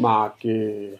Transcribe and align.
Mark, 0.00 0.32
øh, 0.44 0.98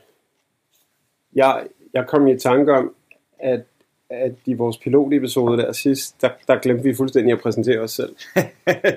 jeg, 1.34 1.66
jeg 1.94 2.06
kom 2.06 2.26
i 2.26 2.38
tanke 2.38 2.72
om, 2.72 2.94
at, 3.38 3.64
at 4.10 4.32
i 4.44 4.54
vores 4.54 4.78
pilotepisode 4.78 5.58
der 5.58 5.72
sidst, 5.72 6.22
der, 6.22 6.30
der 6.48 6.58
glemte 6.58 6.82
vi 6.82 6.94
fuldstændig 6.94 7.32
at 7.32 7.40
præsentere 7.40 7.80
os 7.80 7.90
selv. 7.90 8.16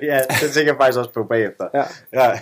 ja, 0.01 0.19
det 0.41 0.51
tænker 0.53 0.71
jeg 0.71 0.77
faktisk 0.77 0.99
også 0.99 1.11
på 1.13 1.23
bagefter. 1.23 1.67
Ja. 1.73 1.83
ja. 2.13 2.39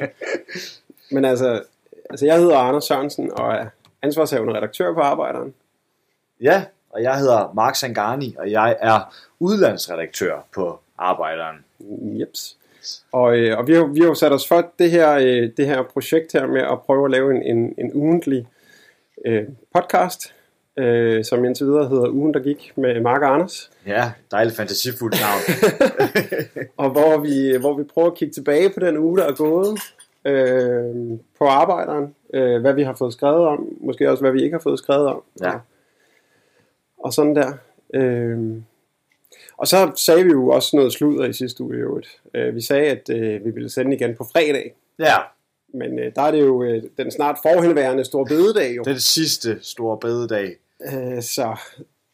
Men 1.14 1.24
altså, 1.24 1.62
altså, 2.10 2.26
jeg 2.26 2.36
hedder 2.36 2.56
Anders 2.56 2.84
Sørensen 2.84 3.30
og 3.32 3.52
er 3.52 3.66
ansvarshavende 4.02 4.54
redaktør 4.54 4.94
på 4.94 5.00
Arbejderen. 5.00 5.54
ja, 6.40 6.64
og 6.90 7.02
jeg 7.02 7.18
hedder 7.18 7.52
Mark 7.54 7.76
Sangani, 7.76 8.34
og 8.38 8.50
jeg 8.50 8.76
er 8.80 9.14
udlandsredaktør 9.40 10.46
på 10.54 10.80
Arbejderen. 10.98 11.56
Jeps. 12.20 12.56
Og, 13.12 13.36
øh, 13.36 13.58
og 13.58 13.66
vi, 13.66 13.74
har, 13.74 13.84
vi 13.84 14.00
har 14.00 14.06
jo 14.06 14.14
sat 14.14 14.32
os 14.32 14.48
for 14.48 14.72
det 14.78 14.90
her, 14.90 15.14
øh, 15.14 15.50
det 15.56 15.66
her 15.66 15.82
projekt 15.82 16.32
her 16.32 16.46
med 16.46 16.60
at 16.60 16.80
prøve 16.86 17.04
at 17.04 17.10
lave 17.10 17.36
en, 17.36 17.42
en, 17.42 17.74
en 17.78 17.90
ugentlig 17.94 18.46
øh, 19.26 19.42
podcast, 19.74 20.34
øh, 20.78 21.24
som 21.24 21.44
indtil 21.44 21.66
videre 21.66 21.88
hedder 21.88 22.08
Ugen, 22.08 22.34
der 22.34 22.40
gik 22.40 22.72
med 22.76 23.00
Mark 23.00 23.22
og 23.22 23.34
Anders. 23.34 23.70
Ja, 23.86 24.12
dejligt 24.30 24.56
fantasifuldt 24.56 25.16
navn. 25.20 25.40
Og 26.82 26.90
hvor 26.90 27.18
vi, 27.18 27.56
hvor 27.60 27.76
vi 27.76 27.84
prøver 27.84 28.10
at 28.10 28.16
kigge 28.16 28.34
tilbage 28.34 28.70
på 28.70 28.80
den 28.80 28.96
uge, 28.96 29.18
der 29.18 29.24
er 29.24 29.32
gået 29.32 29.78
øh, 30.24 31.18
på 31.38 31.44
arbejderen. 31.46 32.14
Øh, 32.34 32.60
hvad 32.60 32.72
vi 32.72 32.82
har 32.82 32.94
fået 32.94 33.12
skrevet 33.12 33.46
om. 33.46 33.68
Måske 33.80 34.10
også, 34.10 34.22
hvad 34.22 34.32
vi 34.32 34.42
ikke 34.42 34.54
har 34.54 34.62
fået 34.62 34.78
skrevet 34.78 35.06
om. 35.06 35.22
Ja. 35.42 35.52
Og, 37.04 37.12
sådan 37.12 37.36
der. 37.36 37.52
Øh, 37.94 38.38
og 39.56 39.66
så 39.66 39.92
sagde 39.96 40.24
vi 40.24 40.30
jo 40.30 40.48
også 40.48 40.76
noget 40.76 40.92
sludder 40.92 41.24
i 41.24 41.32
sidste 41.32 41.62
uge 41.64 41.76
i 41.76 41.78
øvrigt. 41.78 42.08
Øh, 42.34 42.54
vi 42.54 42.60
sagde, 42.60 42.86
at 42.86 43.10
øh, 43.10 43.44
vi 43.44 43.50
ville 43.50 43.70
sende 43.70 43.96
igen 43.96 44.14
på 44.16 44.24
fredag. 44.32 44.74
ja, 44.98 45.16
Men 45.74 45.98
øh, 45.98 46.12
der 46.16 46.22
er 46.22 46.30
det 46.30 46.40
jo 46.40 46.62
øh, 46.62 46.82
den 46.98 47.10
snart 47.10 47.38
forhenværende 47.42 48.04
store 48.04 48.26
bededag 48.26 48.76
jo. 48.76 48.82
det 48.82 49.02
sidste 49.02 49.58
store 49.62 49.98
bededag. 49.98 50.56
Øh, 50.92 51.22
så, 51.22 51.56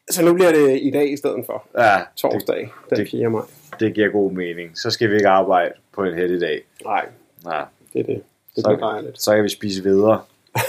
så 0.09 0.25
nu 0.25 0.33
bliver 0.33 0.51
det 0.51 0.79
i 0.81 0.91
dag 0.91 1.11
i 1.11 1.17
stedet 1.17 1.43
for 1.45 1.67
Ja, 1.77 2.01
torsdag, 2.15 2.69
den 2.89 2.97
det- 2.99 3.09
4. 3.11 3.29
maj. 3.29 3.41
det, 3.79 3.93
giver 3.93 4.09
god 4.09 4.31
mening. 4.31 4.77
Så 4.77 4.89
skal 4.89 5.09
vi 5.09 5.15
ikke 5.15 5.27
arbejde 5.29 5.73
på 5.93 6.03
en 6.03 6.13
heldig 6.13 6.41
dag. 6.41 6.63
Nej, 6.83 7.05
Ja. 7.45 7.63
det 7.93 7.99
er 7.99 8.03
det. 8.05 8.21
Det 8.55 8.63
Så, 8.63 8.69
bliver 8.75 8.89
dejligt. 8.91 9.21
så 9.21 9.35
kan 9.35 9.43
vi 9.43 9.49
spise 9.49 9.83
videre. 9.83 10.21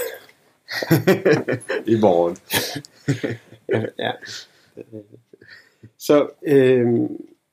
I 1.94 2.00
morgen. 2.00 2.36
ja. 3.98 4.12
Så, 5.98 6.28
øh, 6.42 6.86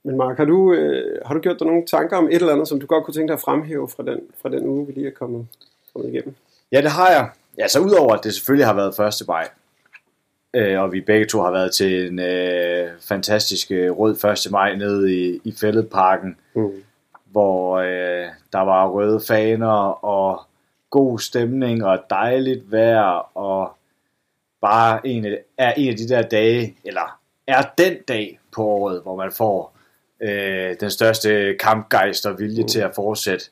men 0.03 0.17
Mark, 0.17 0.37
har 0.37 0.45
du, 0.45 0.73
øh, 0.73 1.21
har 1.25 1.33
du 1.33 1.39
gjort 1.39 1.59
dig 1.59 1.67
nogle 1.67 1.85
tanker 1.85 2.17
om 2.17 2.27
et 2.27 2.33
eller 2.35 2.53
andet, 2.53 2.67
som 2.67 2.79
du 2.79 2.85
godt 2.85 3.03
kunne 3.05 3.13
tænke 3.13 3.27
dig 3.27 3.33
at 3.33 3.41
fremhæve 3.41 3.89
fra 3.89 4.03
den, 4.03 4.19
fra 4.41 4.49
den 4.49 4.67
uge, 4.67 4.87
vi 4.87 4.91
lige 4.93 5.07
er 5.07 5.11
kommet, 5.11 5.47
kommet 5.93 6.09
igennem? 6.13 6.35
Ja, 6.71 6.81
det 6.81 6.91
har 6.91 7.09
jeg. 7.11 7.29
Ja, 7.57 7.67
så 7.67 7.79
udover 7.79 8.13
at 8.13 8.23
det 8.23 8.33
selvfølgelig 8.33 8.67
har 8.67 8.73
været 8.73 8.95
første 8.95 9.25
maj, 9.27 9.49
øh, 10.53 10.81
og 10.81 10.91
vi 10.91 11.01
begge 11.01 11.25
to 11.25 11.41
har 11.41 11.51
været 11.51 11.73
til 11.73 12.07
en 12.07 12.19
øh, 12.19 12.89
fantastisk 12.99 13.71
øh, 13.71 13.91
rød 13.91 14.23
1. 14.45 14.51
maj 14.51 14.75
nede 14.75 15.13
i, 15.15 15.39
i 15.43 15.53
Fælledparken, 15.61 16.37
Mm. 16.53 16.71
hvor 17.25 17.77
øh, 17.77 18.25
der 18.53 18.59
var 18.61 18.89
røde 18.89 19.19
faner 19.27 20.05
og 20.05 20.41
god 20.89 21.19
stemning 21.19 21.85
og 21.85 21.99
dejligt 22.09 22.71
vejr 22.71 23.37
og 23.37 23.74
bare 24.61 25.07
en 25.07 25.25
af, 25.25 25.37
er 25.57 25.73
en 25.73 25.89
af 25.89 25.95
de 25.95 26.07
der 26.07 26.21
dage, 26.21 26.77
eller 26.85 27.19
er 27.47 27.61
den 27.77 27.97
dag 28.07 28.39
på 28.51 28.63
året, 28.63 29.01
hvor 29.01 29.15
man 29.15 29.31
får 29.31 29.77
øh, 30.21 30.75
den 30.79 30.89
største 30.89 31.55
kampgejst 31.59 32.25
og 32.25 32.39
vilje 32.39 32.61
mm. 32.61 32.67
til 32.67 32.79
at 32.79 32.95
fortsætte. 32.95 33.45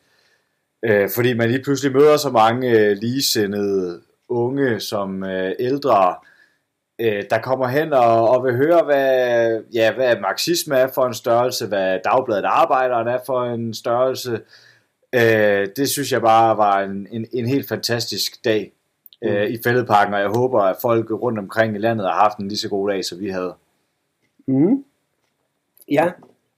Øh, 0.86 1.10
fordi 1.16 1.34
man 1.34 1.50
lige 1.50 1.64
pludselig 1.64 1.94
møder 1.94 2.18
så 2.18 2.30
mange 2.30 2.70
øh, 2.70 2.98
ligesindede 2.98 4.02
unge 4.30 4.80
som 4.80 5.24
øh, 5.24 5.52
ældre, 5.60 6.16
øh, 7.00 7.24
der 7.30 7.42
kommer 7.42 7.68
hen 7.68 7.94
og, 7.94 8.30
og 8.30 8.44
vil 8.44 8.56
høre, 8.56 8.84
hvad, 8.84 9.62
ja, 9.74 9.94
hvad 9.94 10.20
marxisme 10.20 10.76
er 10.76 10.88
for 10.88 11.08
en 11.08 11.14
størrelse, 11.14 11.68
hvad 11.68 12.00
Dagbladet 12.04 12.46
Arbejderen 12.46 13.08
er 13.08 13.20
for 13.26 13.44
en 13.44 13.74
størrelse. 13.74 14.40
Øh, 15.16 15.68
det 15.76 15.90
synes 15.90 16.12
jeg 16.12 16.22
bare 16.22 16.58
var 16.58 16.80
en, 16.80 17.08
en, 17.12 17.28
en 17.34 17.46
helt 17.46 17.70
fantastisk 17.70 18.46
dag 18.46 18.72
øh, 19.24 19.50
i 19.50 19.58
Fælledparken, 19.64 20.14
og 20.14 20.20
jeg 20.20 20.30
håber, 20.30 20.62
at 20.62 20.76
folk 20.82 21.12
rundt 21.12 21.40
omkring 21.40 21.76
i 21.76 21.80
landet 21.80 22.06
har 22.08 22.14
haft 22.14 22.38
en 22.38 22.48
lige 22.48 22.58
så 22.58 22.70
god 22.70 22.90
dag, 22.90 23.06
som 23.06 23.20
vi 23.20 23.30
havde. 23.30 23.54
Mm. 24.48 24.84
Ja, 25.92 26.12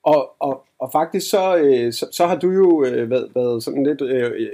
og, 0.04 0.36
og, 0.40 0.66
og 0.80 0.90
faktisk 0.92 1.30
så, 1.30 1.56
øh, 1.56 1.94
så, 1.94 2.08
så 2.12 2.28
har 2.28 2.36
du 2.36 2.52
jo 2.52 2.86
øh, 2.86 3.10
været, 3.10 3.32
været 3.36 3.64
sådan 3.64 3.84
lidt, 3.84 4.02
øh, 4.02 4.32
øh, 4.32 4.50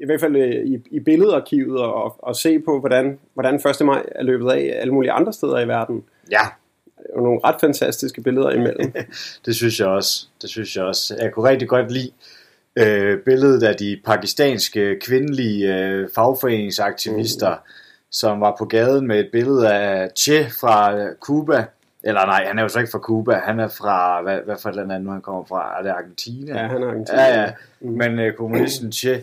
i 0.00 0.06
hvert 0.06 0.20
fald 0.20 0.36
øh, 0.36 0.66
i, 0.66 0.78
i 0.90 1.00
billedarkivet, 1.00 1.80
og, 1.80 1.94
og, 1.94 2.16
og 2.18 2.36
se 2.36 2.58
på, 2.58 2.80
hvordan, 2.80 3.18
hvordan 3.34 3.54
1. 3.54 3.86
maj 3.86 4.02
er 4.14 4.22
løbet 4.22 4.50
af 4.50 4.76
alle 4.80 4.94
mulige 4.94 5.12
andre 5.12 5.32
steder 5.32 5.58
i 5.60 5.68
verden. 5.68 6.04
Ja, 6.30 6.40
Og 7.14 7.22
nogle 7.22 7.40
ret 7.44 7.56
fantastiske 7.60 8.20
billeder 8.20 8.50
imellem. 8.50 8.92
det 9.46 9.56
synes 9.56 9.80
jeg 9.80 9.88
også. 9.88 10.26
Det 10.42 10.50
synes 10.50 10.76
jeg 10.76 10.84
også. 10.84 11.16
Jeg 11.20 11.32
kunne 11.32 11.48
rigtig 11.48 11.68
godt 11.68 11.92
lide 11.92 12.10
øh, 12.76 13.18
billedet 13.24 13.62
af 13.62 13.74
de 13.74 14.00
pakistanske 14.04 14.98
kvindelige 15.00 15.78
øh, 15.78 16.08
fagforeningsaktivister, 16.14 17.50
mm. 17.50 17.70
som 18.10 18.40
var 18.40 18.54
på 18.58 18.64
gaden 18.64 19.06
med 19.06 19.20
et 19.20 19.28
billede 19.32 19.72
af 19.72 20.10
Che 20.18 20.50
fra 20.60 20.96
øh, 20.98 21.14
Cuba. 21.20 21.66
Eller 22.04 22.26
nej, 22.26 22.44
han 22.46 22.58
er 22.58 22.62
jo 22.62 22.68
så 22.68 22.78
ikke 22.78 22.90
fra 22.90 22.98
Cuba. 22.98 23.34
Han 23.34 23.60
er 23.60 23.68
fra, 23.68 24.22
hvad, 24.22 24.38
hvad 24.44 24.56
for 24.62 24.68
et 24.68 24.76
land 24.76 24.92
er 24.92 24.98
nu, 24.98 25.10
han 25.10 25.20
kommer 25.20 25.44
fra? 25.44 25.78
Er 25.78 25.82
det 25.82 25.90
Argentina? 25.90 26.60
Ja, 26.60 26.66
han 26.68 26.82
er 26.82 26.88
argentiner. 26.88 27.22
Ja, 27.22 27.40
ja. 27.40 27.50
Men 27.80 28.18
øh, 28.18 28.34
kommunisten 28.34 28.92
Che. 28.92 29.20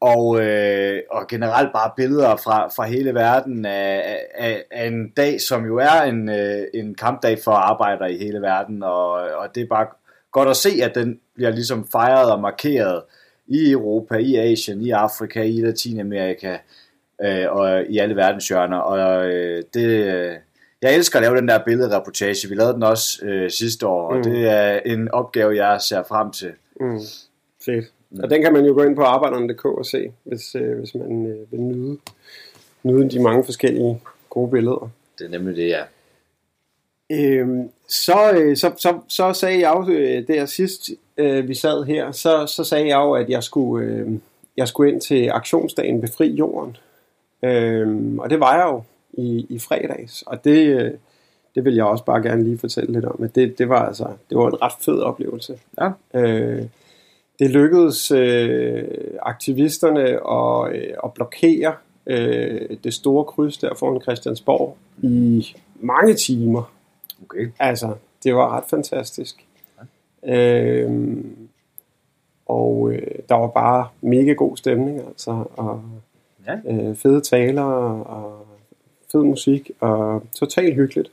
Og, 0.00 0.40
øh, 0.40 1.02
og 1.10 1.26
generelt 1.28 1.72
bare 1.72 1.90
billeder 1.96 2.36
fra, 2.36 2.68
fra 2.68 2.86
hele 2.86 3.14
verden 3.14 3.64
af, 3.64 4.18
af, 4.34 4.64
af 4.70 4.86
en 4.86 5.10
dag, 5.10 5.40
som 5.40 5.66
jo 5.66 5.76
er 5.76 6.02
en, 6.02 6.28
øh, 6.28 6.62
en 6.74 6.94
kampdag 6.94 7.38
for 7.44 7.52
arbejdere 7.52 8.12
i 8.12 8.18
hele 8.18 8.40
verden. 8.40 8.82
Og, 8.82 9.10
og 9.12 9.54
det 9.54 9.62
er 9.62 9.66
bare 9.66 9.86
godt 10.32 10.48
at 10.48 10.56
se, 10.56 10.70
at 10.82 10.94
den 10.94 11.20
bliver 11.36 11.50
ligesom 11.50 11.88
fejret 11.92 12.32
og 12.32 12.40
markeret 12.40 13.02
i 13.46 13.70
Europa, 13.70 14.14
i 14.16 14.36
Asien, 14.36 14.80
i 14.80 14.90
Afrika, 14.90 15.42
i 15.42 15.60
Latinamerika 15.60 16.56
øh, 17.24 17.44
og 17.50 17.82
i 17.88 17.98
alle 17.98 18.16
verdenshjørner. 18.16 18.76
Og 18.78 19.28
øh, 19.28 19.62
det, 19.74 19.84
øh, 19.86 20.34
jeg 20.82 20.94
elsker 20.94 21.18
at 21.18 21.22
lave 21.22 21.36
den 21.36 21.48
der 21.48 21.64
billedreportage. 21.64 22.48
Vi 22.48 22.54
lavede 22.54 22.74
den 22.74 22.82
også 22.82 23.24
øh, 23.26 23.50
sidste 23.50 23.86
år, 23.86 24.08
og 24.08 24.16
Mm. 24.16 24.22
det 24.22 24.48
er 24.48 24.80
en 24.84 25.10
opgave, 25.10 25.56
jeg 25.64 25.80
ser 25.80 26.02
frem 26.08 26.30
til. 26.30 26.52
Mm. 26.80 27.00
Fedt. 27.64 27.84
Og 28.22 28.30
den 28.30 28.42
kan 28.42 28.52
man 28.52 28.64
jo 28.64 28.72
gå 28.74 28.82
ind 28.82 28.96
på 28.96 29.02
arbejderen.dk 29.02 29.64
og 29.64 29.86
se, 29.86 30.12
hvis, 30.24 30.54
øh, 30.54 30.78
hvis 30.78 30.94
man 30.94 31.26
øh, 31.26 31.52
vil 31.52 31.60
nyde, 31.60 31.98
nyde 32.82 33.10
de 33.10 33.22
mange 33.22 33.44
forskellige 33.44 34.00
gode 34.30 34.50
billeder. 34.50 34.90
Det 35.18 35.24
er 35.24 35.30
nemlig 35.30 35.56
det, 35.56 35.68
ja. 35.68 35.82
Øhm, 37.12 37.70
så, 37.88 38.32
øh, 38.34 38.56
så, 38.56 38.72
så, 38.76 38.98
så 39.08 39.32
sagde 39.32 39.60
jeg 39.60 39.74
jo, 39.76 39.92
øh, 39.92 40.28
der 40.28 40.46
sidst 40.46 40.90
øh, 41.16 41.48
vi 41.48 41.54
sad 41.54 41.84
her, 41.84 42.12
så, 42.12 42.46
så 42.46 42.64
sagde 42.64 42.88
jeg 42.88 42.96
jo, 42.96 43.12
at 43.12 43.30
jeg 43.30 43.42
skulle, 43.42 43.86
øh, 43.86 44.08
jeg 44.56 44.68
skulle 44.68 44.92
ind 44.92 45.00
til 45.00 45.28
aktionsdagen 45.28 46.00
Befri 46.00 46.26
Jorden. 46.26 46.76
Øhm, 47.42 48.18
og 48.18 48.30
det 48.30 48.40
var 48.40 48.56
jeg 48.56 48.64
jo 48.64 48.82
i, 49.22 49.46
i 49.48 49.58
fredags, 49.58 50.22
og 50.22 50.44
det, 50.44 50.66
øh, 50.66 50.90
det 51.54 51.64
vil 51.64 51.74
jeg 51.74 51.84
også 51.84 52.04
bare 52.04 52.22
gerne 52.22 52.44
lige 52.44 52.58
fortælle 52.58 52.92
lidt 52.92 53.04
om. 53.04 53.22
At 53.24 53.34
det, 53.34 53.58
det, 53.58 53.68
var 53.68 53.86
altså, 53.86 54.08
det 54.30 54.38
var 54.38 54.46
en 54.46 54.62
ret 54.62 54.72
fed 54.80 54.98
oplevelse. 54.98 55.58
Ja. 55.80 55.90
Øh, 56.14 56.62
det 57.38 57.50
lykkedes 57.50 58.10
øh, 58.10 58.84
aktivisterne 59.22 60.04
at, 60.30 60.76
øh, 60.76 60.94
at 61.04 61.12
blokere 61.14 61.74
øh, 62.06 62.76
det 62.84 62.94
store 62.94 63.24
kryds 63.24 63.58
der 63.58 63.74
foran 63.74 64.02
Christiansborg 64.02 64.76
i 65.02 65.46
mange 65.80 66.14
timer. 66.14 66.72
Okay. 67.24 67.48
Altså, 67.58 67.94
det 68.24 68.34
var 68.34 68.56
ret 68.56 68.64
fantastisk. 68.70 69.46
Øhm, 70.24 71.48
og 72.46 72.90
øh, 72.92 73.18
der 73.28 73.34
var 73.34 73.46
bare 73.46 73.88
mega 74.00 74.32
god 74.32 74.56
stemning, 74.56 75.00
altså, 75.08 75.44
og 75.56 75.82
Ja. 76.46 76.72
øh, 76.72 76.96
fede 76.96 77.20
taler, 77.20 77.62
og 77.62 78.46
fed 79.12 79.22
musik, 79.22 79.70
og 79.80 80.22
totalt 80.34 80.74
hyggeligt. 80.74 81.10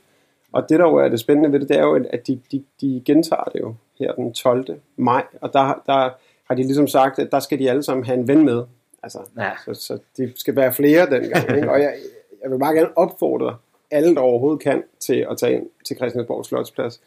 Og 0.52 0.68
det 0.68 0.78
der 0.78 0.84
jo 0.84 0.96
er 0.96 1.08
det 1.08 1.20
spændende 1.20 1.52
ved 1.52 1.60
det, 1.60 1.68
det 1.68 1.78
er 1.78 1.82
jo, 1.82 2.04
at 2.10 2.26
de, 2.26 2.40
de, 2.52 2.64
de 2.80 3.02
gentager 3.06 3.44
det 3.44 3.60
jo 3.60 3.74
her 3.98 4.12
den 4.12 4.32
12. 4.32 4.80
maj, 4.96 5.24
og 5.40 5.52
der, 5.52 5.82
der 5.86 6.10
har 6.48 6.54
de 6.54 6.62
ligesom 6.62 6.86
sagt, 6.88 7.18
at 7.18 7.32
der 7.32 7.40
skal 7.40 7.58
de 7.58 7.70
alle 7.70 7.82
sammen 7.82 8.04
have 8.06 8.18
en 8.18 8.28
ven 8.28 8.44
med. 8.44 8.62
Altså, 9.02 9.18
Ja. 9.38 9.50
så, 9.64 9.74
så 9.74 9.98
det 10.16 10.32
skal 10.36 10.56
være 10.56 10.72
flere 10.72 11.10
dengang. 11.10 11.56
Ikke? 11.56 11.70
Og 11.70 11.80
jeg, 11.80 11.94
jeg 12.42 12.50
vil 12.50 12.58
bare 12.58 12.74
gerne 12.74 12.98
opfordre 12.98 13.56
alle, 13.94 14.14
der 14.14 14.20
overhovedet 14.20 14.62
kan, 14.62 14.82
til 15.00 15.26
at 15.30 15.38
tage 15.38 15.54
ind 15.54 15.66
til 15.84 15.96
Christiansborg 15.96 16.46
Slotsplads 16.46 17.00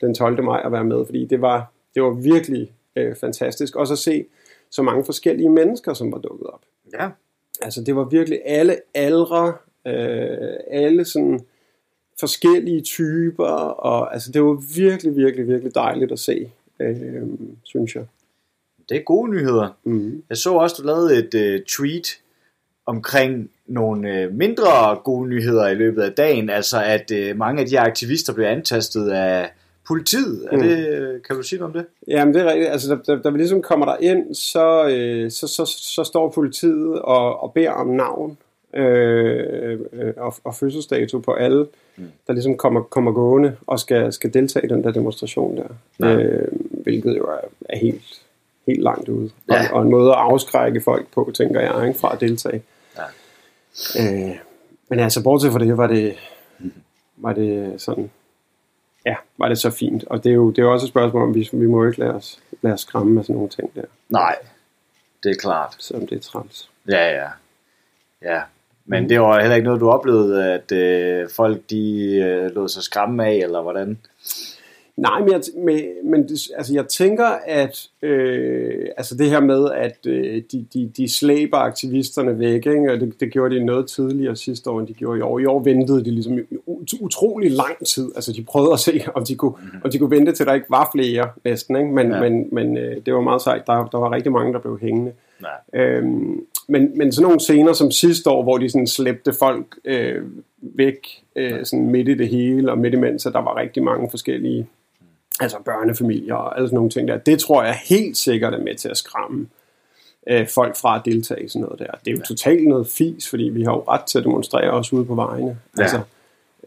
den 0.00 0.14
12. 0.14 0.42
maj 0.42 0.60
og 0.64 0.72
være 0.72 0.84
med, 0.84 1.06
fordi 1.06 1.24
det 1.24 1.40
var, 1.40 1.72
det 1.94 2.02
var 2.02 2.10
virkelig 2.10 2.72
øh, 2.96 3.16
fantastisk. 3.16 3.76
Også 3.76 3.94
at 3.94 3.98
se 3.98 4.24
så 4.70 4.82
mange 4.82 5.04
forskellige 5.04 5.48
mennesker, 5.48 5.94
som 5.94 6.12
var 6.12 6.18
dukket 6.18 6.46
op. 6.46 6.60
Ja. 6.92 7.08
Altså 7.62 7.82
det 7.82 7.96
var 7.96 8.04
virkelig 8.04 8.40
alle 8.44 8.76
aldre, 8.94 9.54
øh, 9.86 10.54
alle 10.70 11.04
sådan 11.04 11.40
forskellige 12.20 12.80
typer, 12.80 13.44
og 13.44 14.14
altså 14.14 14.32
det 14.32 14.42
var 14.42 14.62
virkelig, 14.76 15.16
virkelig, 15.16 15.48
virkelig 15.48 15.74
dejligt 15.74 16.12
at 16.12 16.18
se, 16.18 16.50
øh, 16.80 17.22
synes 17.62 17.96
jeg. 17.96 18.06
Det 18.88 18.96
er 18.96 19.02
gode 19.02 19.30
nyheder. 19.30 19.68
Mm. 19.84 20.22
Jeg 20.28 20.36
så 20.36 20.52
også, 20.52 20.76
du 20.78 20.86
lavede 20.86 21.18
et 21.18 21.34
øh, 21.34 21.62
tweet 21.62 22.20
omkring 22.86 23.50
nogle 23.66 24.10
øh, 24.20 24.32
mindre 24.34 24.98
gode 25.04 25.28
nyheder 25.28 25.68
i 25.68 25.74
løbet 25.74 26.02
af 26.02 26.12
dagen, 26.12 26.50
altså 26.50 26.82
at 26.82 27.10
øh, 27.10 27.36
mange 27.36 27.60
af 27.62 27.66
de 27.68 27.80
aktivister 27.80 28.34
blev 28.34 28.46
antastet 28.46 29.10
af 29.10 29.50
politiet. 29.88 30.48
Er 30.52 30.56
Mm. 30.56 30.62
det, 30.62 30.88
øh, 30.88 31.22
kan 31.22 31.36
du 31.36 31.42
sige 31.42 31.58
noget 31.60 31.76
om 31.76 31.80
det? 31.82 31.86
Jamen 32.08 32.34
det 32.34 32.42
er 32.42 32.46
rigtigt, 32.46 32.70
altså 32.70 32.94
da, 32.94 33.14
da, 33.14 33.18
da 33.22 33.30
vi 33.30 33.38
ligesom 33.38 33.62
kommer 33.62 33.86
der 33.86 33.96
ind, 34.00 34.34
så, 34.34 34.88
øh, 34.88 35.30
så, 35.30 35.46
så, 35.46 35.64
så 35.66 36.04
står 36.04 36.28
politiet 36.30 37.02
og, 37.02 37.42
og 37.42 37.52
beder 37.52 37.70
om 37.70 37.86
navn 37.86 38.38
øh, 38.76 39.78
og, 40.16 40.34
og 40.44 40.54
fødselsdato 40.54 41.18
på 41.18 41.32
alle, 41.32 41.66
mm. 41.96 42.04
der 42.26 42.32
ligesom 42.32 42.56
kommer, 42.56 42.80
kommer 42.82 43.12
gående 43.12 43.56
og 43.66 43.80
skal, 43.80 44.12
skal 44.12 44.34
deltage 44.34 44.66
i 44.66 44.68
den 44.68 44.84
der 44.84 44.90
demonstration 44.90 45.56
der. 45.56 45.68
Ja. 46.00 46.16
Øh, 46.16 46.48
hvilket 46.70 47.16
jo 47.16 47.24
er, 47.24 47.38
er 47.68 47.78
helt, 47.78 48.22
helt 48.66 48.82
langt 48.82 49.08
ude. 49.08 49.30
Ja. 49.50 49.54
Og, 49.70 49.76
og 49.76 49.82
en 49.82 49.90
måde 49.90 50.10
at 50.10 50.16
afskrække 50.18 50.80
folk 50.80 51.06
på, 51.14 51.30
tænker 51.34 51.60
jeg, 51.60 51.88
ikke, 51.88 52.00
fra 52.00 52.14
at 52.14 52.20
deltage. 52.20 52.62
Øh, 54.00 54.36
men 54.88 54.98
altså, 55.00 55.22
bortset 55.22 55.52
fra 55.52 55.58
det, 55.58 55.76
var 55.76 55.86
det, 55.86 56.16
var 57.16 57.32
det 57.32 57.80
sådan, 57.80 58.10
ja, 59.06 59.14
var 59.38 59.48
det 59.48 59.58
så 59.58 59.70
fint. 59.70 60.04
Og 60.04 60.24
det 60.24 60.30
er 60.30 60.34
jo, 60.34 60.50
det 60.50 60.58
er 60.58 60.62
jo 60.62 60.72
også 60.72 60.84
et 60.86 60.90
spørgsmål 60.90 61.22
om, 61.22 61.34
vi, 61.34 61.48
vi 61.52 61.66
må 61.66 61.86
ikke 61.86 61.98
lade 61.98 62.14
os, 62.14 62.38
lade 62.62 62.74
os 62.74 62.80
skræmme 62.80 63.12
med 63.12 63.22
sådan 63.22 63.34
nogle 63.34 63.48
ting 63.48 63.74
der, 63.74 63.82
Nej, 64.08 64.36
det 65.22 65.30
er 65.30 65.34
klart. 65.40 65.76
selvom 65.78 66.06
det 66.06 66.16
er 66.16 66.20
træls. 66.20 66.70
Ja, 66.88 67.10
ja. 67.22 67.28
Ja, 68.22 68.42
men 68.84 69.08
det 69.08 69.20
var 69.20 69.40
heller 69.40 69.56
ikke 69.56 69.64
noget, 69.66 69.80
du 69.80 69.90
oplevede, 69.90 70.52
at 70.52 70.72
øh, 70.72 71.28
folk 71.36 71.70
de 71.70 72.14
øh, 72.16 72.50
lod 72.54 72.68
sig 72.68 72.82
skræmme 72.82 73.26
af, 73.26 73.34
eller 73.34 73.62
hvordan? 73.62 73.98
Nej, 74.96 75.20
men, 75.20 75.32
jeg, 75.32 75.40
men, 75.56 75.80
men 76.04 76.28
altså, 76.56 76.74
jeg 76.74 76.88
tænker, 76.88 77.26
at 77.46 77.88
øh, 78.02 78.86
altså 78.96 79.16
det 79.16 79.30
her 79.30 79.40
med, 79.40 79.70
at 79.70 79.98
øh, 80.06 80.42
de, 80.52 80.66
de, 80.74 80.90
de 80.96 81.08
slæber 81.08 81.56
aktivisterne 81.56 82.38
væk, 82.38 82.66
ikke? 82.66 82.92
og 82.92 83.00
det, 83.00 83.20
det 83.20 83.32
gjorde 83.32 83.54
de 83.54 83.64
noget 83.64 83.88
tidligere 83.88 84.36
sidste 84.36 84.70
år, 84.70 84.80
end 84.80 84.88
de 84.88 84.94
gjorde 84.94 85.18
i 85.18 85.22
år. 85.22 85.38
I 85.38 85.46
år 85.46 85.62
ventede 85.62 86.04
de 86.04 86.10
ligesom 86.10 86.38
utrolig 87.00 87.50
lang 87.50 87.86
tid. 87.86 88.12
Altså 88.14 88.32
de 88.32 88.42
prøvede 88.42 88.72
at 88.72 88.80
se, 88.80 89.00
om 89.14 89.24
de 89.24 89.34
kunne, 89.34 89.54
om 89.84 89.90
de 89.90 89.98
kunne 89.98 90.10
vente 90.10 90.32
til, 90.32 90.46
der 90.46 90.54
ikke 90.54 90.70
var 90.70 90.90
flere 90.94 91.30
næsten. 91.44 91.76
Ikke? 91.76 91.90
Men, 91.90 92.08
Ja. 92.08 92.14
ja. 92.14 92.30
men, 92.30 92.48
men 92.52 92.76
øh, 92.76 92.96
det 93.06 93.14
var 93.14 93.20
meget 93.20 93.42
sejt. 93.42 93.66
Der, 93.66 93.86
der 93.86 93.98
var 93.98 94.12
rigtig 94.12 94.32
mange, 94.32 94.52
der 94.52 94.58
blev 94.58 94.78
hængende. 94.80 95.12
Nej. 95.40 95.82
Øhm, 95.82 96.46
men, 96.68 96.98
men 96.98 97.12
sådan 97.12 97.22
nogle 97.22 97.40
scener 97.40 97.72
som 97.72 97.90
sidste 97.90 98.30
år, 98.30 98.42
hvor 98.42 98.58
de 98.58 98.68
sådan 98.68 98.86
slæbte 98.86 99.32
folk 99.32 99.66
øh, 99.84 100.22
væk 100.60 101.22
øh, 101.36 101.64
sådan 101.64 101.90
midt 101.90 102.08
i 102.08 102.14
det 102.14 102.28
hele, 102.28 102.70
og 102.70 102.78
midt 102.78 102.94
imens, 102.94 103.26
at 103.26 103.32
der 103.32 103.42
var 103.42 103.56
rigtig 103.56 103.82
mange 103.82 104.10
forskellige 104.10 104.66
altså 105.40 105.58
børnefamilier 105.64 106.34
og 106.34 106.56
alle 106.56 106.68
sådan 106.68 106.74
nogle 106.74 106.90
ting 106.90 107.08
der, 107.08 107.16
det 107.16 107.38
tror 107.40 107.64
jeg 107.64 107.74
helt 107.74 108.16
sikkert 108.16 108.54
er 108.54 108.58
med 108.58 108.74
til 108.74 108.88
at 108.88 108.96
skræmme 108.96 109.48
øh, 110.26 110.48
folk 110.48 110.76
fra 110.76 110.96
at 110.98 111.02
deltage 111.04 111.44
i 111.44 111.48
sådan 111.48 111.62
noget 111.62 111.78
der. 111.78 111.90
Det 111.90 112.08
er 112.08 112.12
jo 112.12 112.18
ja. 112.18 112.24
totalt 112.24 112.68
noget 112.68 112.86
fis, 112.86 113.30
fordi 113.30 113.44
vi 113.44 113.62
har 113.62 113.72
jo 113.72 113.84
ret 113.88 114.04
til 114.04 114.18
at 114.18 114.24
demonstrere 114.24 114.70
os 114.70 114.92
ude 114.92 115.04
på 115.04 115.14
vejene. 115.14 115.58
Ja. 115.78 115.82
Altså, 115.82 116.00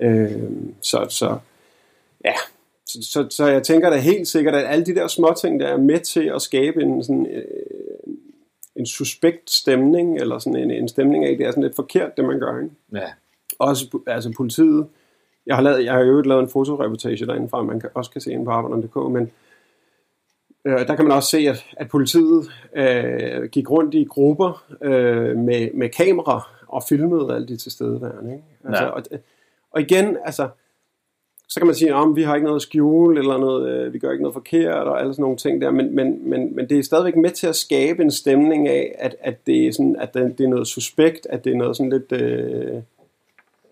øh, 0.01 0.51
så, 0.81 1.05
så 1.09 1.37
ja, 2.25 2.33
så, 2.85 2.99
så, 3.01 3.27
så 3.29 3.47
jeg 3.47 3.63
tænker 3.63 3.89
da 3.89 3.97
helt 3.97 4.27
sikkert, 4.27 4.55
at 4.55 4.65
alle 4.67 4.85
de 4.85 4.95
der 4.95 5.07
små 5.07 5.33
ting, 5.41 5.59
der 5.59 5.67
er 5.67 5.77
med 5.77 5.99
til 5.99 6.31
at 6.35 6.41
skabe 6.41 6.81
en 6.81 7.03
sådan 7.03 7.25
øh, 7.25 7.43
en 8.75 8.85
suspekt 8.85 9.51
stemning, 9.51 10.17
eller 10.17 10.39
sådan 10.39 10.59
en, 10.59 10.71
en 10.71 10.87
stemning 10.87 11.25
af, 11.25 11.37
det 11.37 11.45
er 11.45 11.51
sådan 11.51 11.63
lidt 11.63 11.75
forkert, 11.75 12.17
det 12.17 12.25
man 12.25 12.39
gør, 12.39 12.59
ikke? 12.61 12.75
Ja. 12.93 13.11
Også 13.59 13.99
altså 14.07 14.33
politiet. 14.37 14.87
Jeg 15.47 15.55
har, 15.55 15.63
lavet, 15.63 15.85
jeg 15.85 15.93
har 15.93 15.99
jo 15.99 16.21
lavet 16.21 16.41
en 16.41 16.49
fotoreportage 16.49 17.25
derinde 17.25 17.49
fra, 17.49 17.63
man 17.63 17.79
kan, 17.79 17.89
også 17.93 18.11
kan 18.11 18.21
se 18.21 18.31
ind 18.31 18.45
på 18.45 18.51
arbejderne.dk, 18.51 18.95
men 18.95 19.31
øh, 20.65 20.87
der 20.87 20.95
kan 20.95 21.05
man 21.05 21.17
også 21.17 21.29
se, 21.29 21.37
at, 21.37 21.65
at 21.77 21.89
politiet 21.89 22.49
øh, 22.75 23.43
gik 23.51 23.71
rundt 23.71 23.93
i 23.95 24.03
grupper 24.03 24.63
øh, 24.81 25.37
med, 25.37 25.73
med 25.73 25.89
kamera 25.89 26.49
og 26.67 26.83
filmede 26.89 27.35
alle 27.35 27.47
de 27.47 27.57
tilstedeværende. 27.57 28.31
Ikke? 28.31 28.43
Altså, 28.65 28.83
Ja. 28.83 28.89
og, 28.89 29.03
og 29.71 29.81
igen, 29.81 30.17
altså, 30.25 30.49
så 31.49 31.59
kan 31.59 31.67
man 31.67 31.75
sige, 31.75 31.95
at 31.95 32.15
vi 32.15 32.23
har 32.23 32.35
ikke 32.35 32.45
noget 32.45 32.59
at 32.59 32.61
skjule, 32.61 33.19
eller 33.19 33.37
noget, 33.37 33.69
øh, 33.69 33.93
vi 33.93 33.99
gør 33.99 34.11
ikke 34.11 34.23
noget 34.23 34.33
forkert, 34.33 34.87
og 34.87 34.99
alle 34.99 35.13
sådan 35.13 35.21
nogle 35.21 35.37
ting 35.37 35.61
der, 35.61 35.71
men, 35.71 35.95
men, 35.95 36.29
men, 36.29 36.55
men 36.55 36.69
det 36.69 36.79
er 36.79 36.83
stadigvæk 36.83 37.15
med 37.15 37.31
til 37.31 37.47
at 37.47 37.55
skabe 37.55 38.03
en 38.03 38.11
stemning 38.11 38.67
af, 38.67 38.95
at, 38.99 39.15
at, 39.19 39.47
det, 39.47 39.67
er 39.67 39.71
sådan, 39.71 39.95
at 39.99 40.13
det, 40.13 40.37
det 40.37 40.43
er 40.43 40.49
noget 40.49 40.67
suspekt, 40.67 41.27
at 41.29 41.43
det 41.43 41.53
er 41.53 41.57
noget 41.57 41.77
sådan 41.77 41.89
lidt... 41.89 42.11
Øh, 42.11 42.81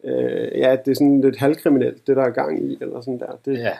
øh, 0.05 0.59
ja, 0.59 0.75
det 0.85 0.91
er 0.91 0.95
sådan 0.95 1.21
lidt 1.21 1.37
halvkriminelt, 1.37 2.07
det 2.07 2.15
der 2.15 2.23
er 2.23 2.29
gang 2.29 2.71
i, 2.71 2.77
eller 2.81 3.01
sådan 3.01 3.19
der. 3.19 3.39
Det, 3.45 3.57
ja. 3.59 3.71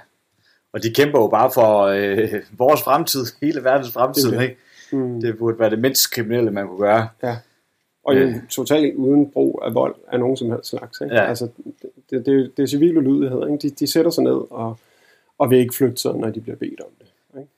Og 0.74 0.84
de 0.84 0.94
kæmper 0.94 1.20
jo 1.22 1.28
bare 1.28 1.52
for 1.54 1.82
øh, 1.82 2.34
vores 2.58 2.84
fremtid, 2.84 3.26
hele 3.42 3.64
verdens 3.64 3.92
fremtid, 3.92 4.32
Det 4.32 4.40
det. 4.40 4.44
ikke? 4.44 4.58
Mm. 4.92 5.22
Det 5.22 5.38
burde 5.38 5.60
være 5.60 5.70
det 5.70 5.80
mindst 5.80 6.12
kriminelle, 6.14 6.52
man 6.52 6.68
kunne 6.68 6.80
gøre. 6.80 7.08
Ja. 7.24 7.38
Og 8.06 8.16
jo 8.16 8.28
Ja. 8.28 8.34
totalt 8.50 8.96
uden 8.96 9.32
brug 9.32 9.62
af 9.66 9.74
vold 9.74 9.96
af 10.12 10.20
nogen 10.20 10.38
som 10.38 10.52
helst 10.52 10.70
slags. 10.70 11.02
Ikke? 11.02 11.16
Ja. 11.16 11.26
Altså, 11.26 11.48
det, 12.10 12.26
det, 12.26 12.52
det 12.58 12.64
er 12.64 12.68
civil 12.68 12.98
ulydighed. 12.98 13.44
Ikke? 13.52 13.58
De, 13.58 13.70
de 13.70 13.92
sætter 13.92 14.12
sig 14.12 14.24
ned 14.24 14.42
og, 14.50 14.78
og 15.38 15.50
vil 15.50 15.60
ikke 15.60 15.76
flytte 15.76 15.98
sig, 15.98 16.14
når 16.16 16.30
de 16.30 16.42
bliver 16.42 16.56
bedt 16.58 16.80
om 16.82 16.88
det. 17.00 17.40
Ikke? 17.40 17.52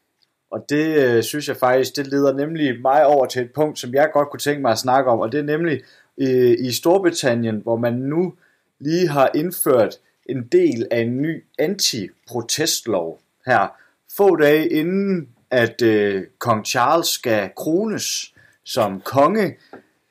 Og 0.51 0.65
det 0.69 1.15
øh, 1.15 1.23
synes 1.23 1.47
jeg 1.47 1.55
faktisk, 1.57 1.95
det 1.95 2.07
leder 2.07 2.33
nemlig 2.33 2.81
mig 2.81 3.05
over 3.05 3.25
til 3.25 3.41
et 3.41 3.51
punkt, 3.51 3.79
som 3.79 3.93
jeg 3.93 4.09
godt 4.13 4.29
kunne 4.29 4.39
tænke 4.39 4.61
mig 4.61 4.71
at 4.71 4.77
snakke 4.77 5.09
om, 5.11 5.19
og 5.19 5.31
det 5.31 5.39
er 5.39 5.43
nemlig 5.43 5.81
øh, 6.17 6.55
i 6.59 6.71
Storbritannien, 6.71 7.55
hvor 7.63 7.75
man 7.75 7.93
nu 7.93 8.33
lige 8.79 9.07
har 9.07 9.31
indført 9.35 9.95
en 10.25 10.47
del 10.51 10.87
af 10.91 10.99
en 10.99 11.21
ny 11.21 11.43
anti-protestlov 11.59 13.19
her, 13.45 13.67
få 14.17 14.35
dage 14.35 14.69
inden 14.69 15.29
at 15.51 15.81
øh, 15.81 16.23
kong 16.39 16.65
Charles 16.65 17.07
skal 17.07 17.49
krones 17.55 18.33
som 18.63 19.01
konge, 19.01 19.57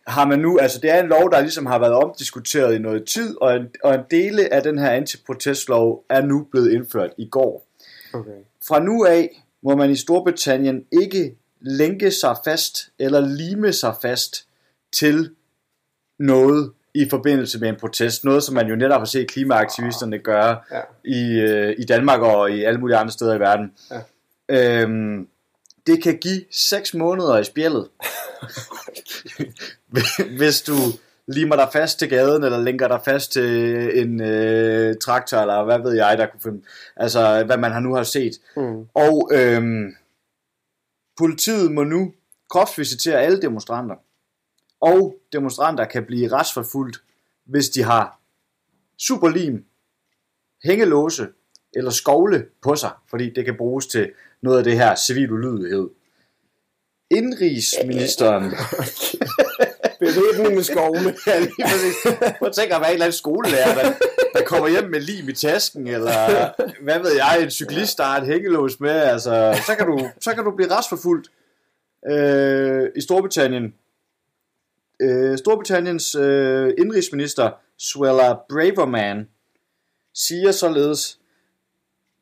har 0.07 0.27
man 0.27 0.39
nu, 0.39 0.59
altså 0.59 0.81
det 0.81 0.91
er 0.91 1.03
en 1.03 1.09
lov, 1.09 1.31
der 1.31 1.41
ligesom 1.41 1.67
har 1.67 1.79
været 1.79 1.93
omdiskuteret 1.93 2.75
i 2.75 2.79
noget 2.79 3.05
tid, 3.05 3.37
og 3.41 3.57
en, 3.57 3.69
og 3.85 3.95
en 3.95 4.01
dele 4.11 4.53
af 4.53 4.63
den 4.63 4.79
her 4.79 4.91
antiprotestlov 4.91 6.05
er 6.09 6.23
nu 6.23 6.47
blevet 6.51 6.73
indført 6.73 7.11
i 7.19 7.29
går. 7.29 7.67
Okay. 8.13 8.31
Fra 8.69 8.81
nu 8.81 9.05
af 9.05 9.43
må 9.63 9.77
man 9.77 9.91
i 9.91 9.97
Storbritannien 9.97 10.85
ikke 10.93 11.37
lænke 11.61 12.11
sig 12.11 12.37
fast 12.45 12.91
eller 12.99 13.21
lime 13.21 13.73
sig 13.73 13.95
fast 14.03 14.49
til 14.93 15.31
noget 16.19 16.73
i 16.97 17.09
forbindelse 17.11 17.59
med 17.61 17.69
en 17.69 17.77
protest. 17.77 18.25
Noget, 18.25 18.43
som 18.43 18.55
man 18.55 18.67
jo 18.69 18.77
netop 18.77 19.01
har 19.01 19.05
set 19.07 19.29
klimaaktivisterne 19.31 20.19
gøre 20.19 20.59
Ja. 20.73 20.81
i, 21.05 21.41
øh, 21.41 21.75
i 21.79 21.85
Danmark 21.85 22.21
og 22.21 22.51
i 22.51 22.65
alle 22.65 22.81
mulige 22.81 22.97
andre 22.97 23.13
steder 23.13 23.35
i 23.35 23.41
verden. 23.41 23.73
Ja. 23.91 24.81
Øhm, 24.83 25.29
det 25.87 26.03
kan 26.03 26.19
give 26.19 26.41
6 26.51 26.95
måneder 26.95 27.39
i 27.39 27.45
spjældet, 27.45 27.89
hvis 30.39 30.63
du 30.63 30.73
limer 31.29 31.57
dig 31.57 31.69
fast 31.73 31.99
til 31.99 32.09
gaden, 32.09 32.45
eller 32.45 32.59
lænker 32.59 32.89
dig 32.89 33.01
fast 33.05 33.33
til 33.33 33.91
en 34.03 34.21
øh, 34.21 34.95
traktor, 35.03 35.39
eller 35.39 35.65
hvad 35.65 35.79
ved 35.79 35.93
jeg, 35.93 36.19
der 36.19 36.27
kunne 36.27 36.41
finde, 36.43 36.63
altså 36.97 37.45
hvad 37.45 37.57
man 37.57 37.73
har 37.73 37.81
nu 37.81 37.95
har 37.95 38.03
set. 38.03 38.33
Mm. 38.57 38.85
Og 38.95 39.31
øhm, 39.35 39.95
politiet 41.19 41.73
må 41.73 41.85
nu 41.85 42.13
kropsvisitere 42.51 43.21
alle 43.21 43.43
demonstranter. 43.43 43.95
Og 44.87 45.17
demonstranter 45.33 45.85
kan 45.85 46.05
blive 46.05 46.33
retsforfulgt, 46.33 47.03
hvis 47.47 47.69
de 47.69 47.83
har 47.83 48.21
superlim, 48.99 49.65
hængelåse 50.65 51.27
eller 51.77 51.91
skovle 51.91 52.47
på 52.63 52.77
sig, 52.77 52.91
fordi 53.11 53.31
det 53.31 53.45
kan 53.45 53.57
bruges 53.57 53.87
til 53.87 54.13
noget 54.43 54.59
af 54.59 54.65
det 54.65 54.79
her 54.79 54.95
civil 54.95 55.33
ulydighed. 55.33 55.89
Indrigsministeren 57.11 58.45
Bevæbning 60.01 60.55
med 60.55 60.63
skovle. 60.63 61.15
Ja, 61.27 61.39
lige 61.39 61.53
præcis. 61.63 61.97
Prøv 62.39 62.49
at 62.49 62.55
tænke 62.55 62.75
at 62.75 62.81
være 62.81 62.91
en 62.91 62.95
eller 62.95 63.07
anden 63.07 63.19
skolelærer, 63.19 63.75
der, 63.75 63.93
der 64.35 64.45
kommer 64.45 64.69
hjem 64.69 64.91
med 64.91 65.01
lim 65.01 65.29
i 65.29 65.33
tasken, 65.33 65.87
eller 65.87 66.51
hvad 66.83 66.99
ved 66.99 67.13
jeg, 67.13 67.43
en 67.43 67.51
cyklist, 67.51 67.99
der 67.99 68.05
har 68.05 68.21
et 68.21 68.27
hængelås 68.27 68.81
med, 68.81 68.91
altså, 68.91 69.63
så 69.67 69.75
kan 69.75 69.87
du, 69.87 70.11
så 70.21 70.35
kan 70.35 70.45
du 70.45 70.51
blive 70.51 70.71
retsforfulgt 70.71 71.29
øh, 72.11 72.89
i 72.97 73.01
Storbritannien. 73.01 73.75
Øh, 75.01 75.39
Storbritanniens 75.39 76.15
øh, 76.15 76.75
indrigsminister, 76.79 77.51
Suella 77.79 78.35
Braverman, 78.49 79.29
siger 80.15 80.53
således, 80.53 81.19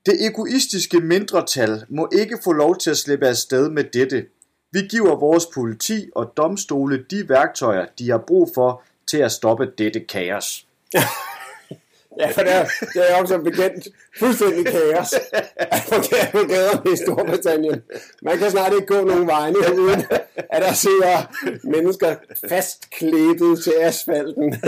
det 0.06 0.26
egoistiske 0.26 1.00
mindretal 1.00 1.84
må 1.88 2.08
ikke 2.12 2.38
få 2.44 2.52
lov 2.52 2.78
til 2.78 2.90
at 2.90 2.96
slippe 2.96 3.26
afsted 3.28 3.70
med 3.70 3.84
dette. 3.84 4.26
Vi 4.72 4.80
giver 4.80 5.16
vores 5.16 5.46
politi 5.54 6.10
og 6.14 6.32
domstole 6.36 7.04
de 7.10 7.28
værktøjer, 7.28 7.86
de 7.98 8.10
har 8.10 8.18
brug 8.18 8.50
for 8.54 8.82
til 9.06 9.18
at 9.18 9.32
stoppe 9.32 9.72
dette 9.78 10.00
kaos. 10.00 10.66
Ja, 12.18 12.30
for 12.30 12.40
det 12.40 12.54
er, 12.54 12.64
det 12.94 13.10
er 13.10 13.18
jo 13.20 13.26
som 13.26 13.44
bekendt 13.44 13.88
fuldstændig 14.18 14.66
kaos 14.66 15.14
på 15.88 15.94
ga- 15.94 16.30
på 16.30 16.38
gaderne 16.48 16.92
i 16.92 16.96
Storbritannien. 16.96 17.82
Man 18.22 18.38
kan 18.38 18.50
snart 18.50 18.72
ikke 18.72 18.86
gå 18.86 19.04
nogen 19.04 19.26
vegne, 19.26 19.56
uden 19.78 20.04
at 20.36 20.62
der 20.62 20.72
sidder 20.72 21.34
mennesker 21.64 22.14
fastklæbet 22.48 23.62
til 23.64 23.72
asfalten. 23.80 24.54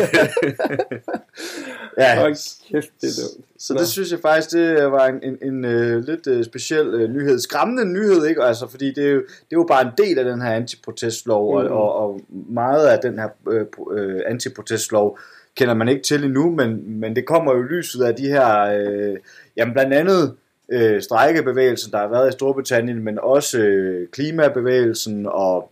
Ja, 1.98 2.20
Hold 2.20 2.34
kæft, 2.72 2.88
det 3.00 3.08
er 3.08 3.22
dumt. 3.22 3.46
Så 3.58 3.74
Nå. 3.74 3.80
det 3.80 3.88
synes 3.88 4.12
jeg 4.12 4.20
faktisk, 4.20 4.50
det 4.50 4.92
var 4.92 5.06
en, 5.06 5.22
en, 5.22 5.38
en 5.42 5.64
uh, 5.64 6.04
lidt 6.04 6.26
uh, 6.26 6.44
speciel 6.44 6.94
uh, 6.94 7.10
nyhed. 7.10 7.38
Skræmmende 7.38 7.84
nyhed, 7.92 8.26
ikke? 8.26 8.42
Altså, 8.42 8.68
fordi 8.68 8.92
det 8.92 9.04
er, 9.04 9.10
jo, 9.10 9.20
det 9.20 9.52
er 9.52 9.56
jo 9.56 9.64
bare 9.68 9.82
en 9.82 9.92
del 9.98 10.18
af 10.18 10.24
den 10.24 10.42
her 10.42 10.50
antiprotestlov, 10.50 11.50
mm. 11.50 11.72
og, 11.72 11.78
og, 11.78 11.94
og 11.94 12.20
meget 12.30 12.86
af 12.86 12.98
den 12.98 13.18
her 13.18 13.28
uh, 13.46 13.86
uh, 13.86 14.20
antiprotestlov 14.26 15.18
kender 15.56 15.74
man 15.74 15.88
ikke 15.88 16.02
til 16.02 16.24
endnu, 16.24 16.50
men, 16.50 17.00
men 17.00 17.16
det 17.16 17.26
kommer 17.26 17.54
jo 17.54 17.62
lyset 17.62 18.04
af 18.04 18.14
de 18.14 18.28
her, 18.28 18.78
uh, 19.12 19.16
jamen 19.56 19.72
blandt 19.72 19.94
andet 19.94 20.36
uh, 20.74 21.00
strejkebevægelsen, 21.00 21.92
der 21.92 21.98
har 21.98 22.08
været 22.08 22.28
i 22.28 22.32
Storbritannien, 22.32 23.04
men 23.04 23.18
også 23.18 23.58
uh, 23.58 24.10
klimabevægelsen, 24.10 25.26
og 25.26 25.70